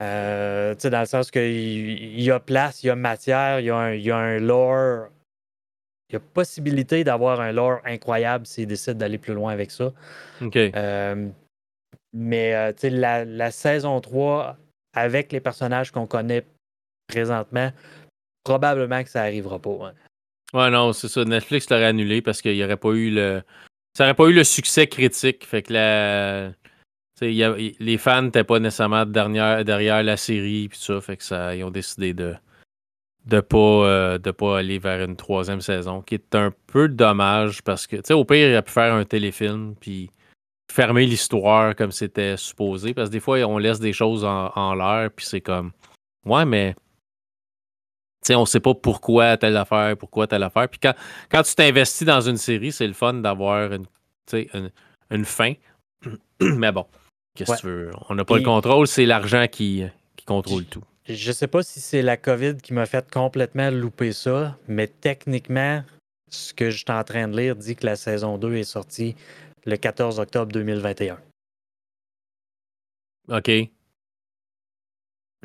[0.03, 3.71] Euh, dans le sens qu'il il y a place, il y a matière, il y
[3.71, 5.09] a un, il y a un lore.
[6.09, 9.93] Il y a possibilité d'avoir un lore incroyable s'il décide d'aller plus loin avec ça.
[10.77, 11.29] Euh,
[12.13, 14.57] mais euh, la, la saison 3,
[14.95, 16.45] avec les personnages qu'on connaît
[17.09, 17.73] présentement,
[18.45, 19.89] probablement que ça n'arrivera pas.
[19.89, 19.95] hein.
[20.55, 23.43] ouais non c'est ça Netflix l'aurait annulé parce qu'il n'y aurait pas eu le
[23.97, 25.47] ça aurait pas eu le succès critique.
[25.47, 26.53] Fait que
[27.23, 31.01] les fans n'étaient pas nécessairement derrière, la série puis ça.
[31.01, 32.35] Fait que ça ils ont décidé de
[33.25, 34.19] de pas euh,
[34.55, 38.55] aller vers une troisième saison qui est un peu dommage parce que au pire il
[38.55, 40.11] a pu faire un téléfilm puis
[40.71, 42.93] fermer l'histoire comme c'était supposé.
[42.93, 45.73] Parce que des fois on laisse des choses en, en l'air puis c'est comme
[46.27, 46.77] ouais mais
[48.35, 50.69] on sait pas pourquoi telle affaire pourquoi telle affaire.
[50.69, 50.95] Puis quand
[51.31, 53.71] quand tu t'investis dans une série c'est le fun d'avoir
[55.11, 55.53] une fin.
[56.41, 56.87] Mais bon
[57.35, 57.91] qu'est-ce que tu veux?
[58.09, 59.85] On n'a pas le contrôle c'est l'argent qui
[60.17, 60.83] qui contrôle tout.
[61.09, 65.85] Je sais pas si c'est la COVID qui m'a fait complètement louper ça, mais techniquement,
[66.29, 69.15] ce que je suis en train de lire dit que la saison 2 est sortie
[69.67, 71.19] le 14 octobre 2021.
[73.29, 73.51] OK.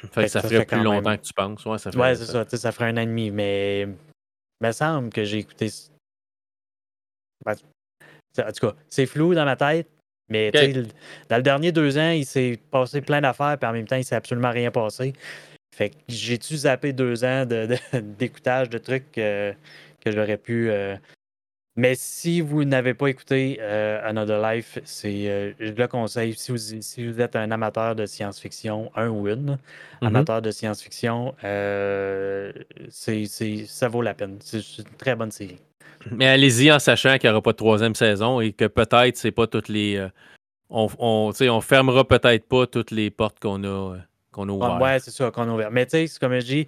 [0.07, 1.65] Fait que ça ça ferait fait plus longtemps même- que tu penses.
[1.65, 2.45] Ouais, ça ferait, Ouais, c'est ça.
[2.47, 5.69] sais, Ça ferait un an et demi, mais il me semble que j'ai écouté
[7.45, 7.55] Ben,
[8.39, 9.87] en tout cas, c'est flou dans ma tête.
[10.29, 10.49] Mais
[11.29, 14.05] dans le dernier deux ans, il s'est passé plein d'affaires, puis en même temps, il
[14.05, 15.13] s'est absolument rien passé.
[15.75, 17.45] Fait que j'ai-tu zappé deux ans
[17.93, 19.55] d'écoutage de, trucs que
[20.05, 20.69] j'aurais pu.
[20.69, 20.95] Euh,
[21.75, 26.33] mais si vous n'avez pas écouté euh, Another Life, c'est, euh, je le conseille.
[26.33, 30.07] Si vous, si vous êtes un amateur de science-fiction, un ou une, mm-hmm.
[30.07, 31.33] amateur de science-fiction,
[32.89, 33.25] c'est,
[33.67, 34.37] ça vaut la peine.
[34.41, 35.59] C'est une très bonne série.
[36.11, 39.31] Mais allez-y en sachant qu'il n'y aura pas de troisième saison et que peut-être c'est
[39.31, 40.05] pas toutes les.
[40.69, 43.97] on, on, on fermera peut-être pas toutes les portes qu'on a
[44.31, 44.81] qu'on a ouvert.
[44.81, 45.71] ouais, c'est ça, qu'on a ouvert.
[45.71, 46.67] Mais tu sais, comme je dis,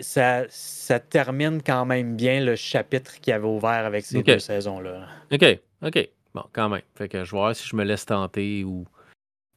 [0.00, 5.06] ça, ça termine quand même bien le chapitre qu'il avait ouvert avec ces deux saisons-là.
[5.32, 6.08] OK, OK.
[6.34, 6.82] Bon, quand même.
[6.94, 8.86] Fait que je vais voir si je me laisse tenter ou,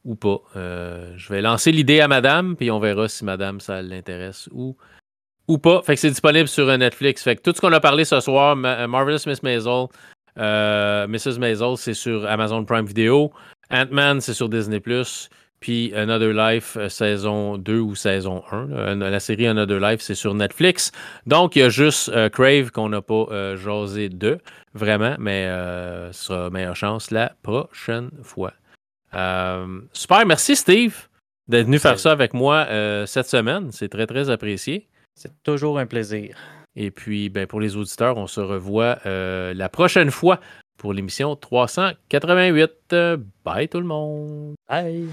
[0.04, 0.38] ou pas.
[0.56, 4.76] Euh, je vais lancer l'idée à madame, puis on verra si madame, ça l'intéresse ou,
[5.48, 5.82] ou pas.
[5.82, 7.22] Fait que c'est disponible sur Netflix.
[7.22, 9.86] Fait que tout ce qu'on a parlé ce soir, Marvelous Miss Maisel,
[10.38, 11.38] euh, Mrs.
[11.38, 13.32] Maisel, c'est sur Amazon Prime Video.
[13.70, 14.80] Ant-Man, c'est sur Disney+.
[15.64, 18.96] Puis Another Life, euh, saison 2 ou saison 1.
[18.96, 20.92] La série Another Life, c'est sur Netflix.
[21.26, 24.36] Donc, il y a juste euh, Crave qu'on n'a pas euh, jasé de,
[24.74, 25.46] vraiment, mais
[26.12, 28.52] ce sera meilleure chance la prochaine fois.
[29.94, 31.08] super, merci Steve
[31.48, 32.66] d'être venu faire ça avec moi
[33.06, 33.72] cette semaine.
[33.72, 34.86] C'est très, très apprécié.
[35.14, 36.36] C'est toujours un plaisir.
[36.76, 40.40] Et puis, ben, pour les auditeurs, on se revoit la prochaine fois
[40.76, 42.94] pour l'émission 388.
[43.44, 44.54] Bye tout le monde.
[44.68, 45.08] Bye.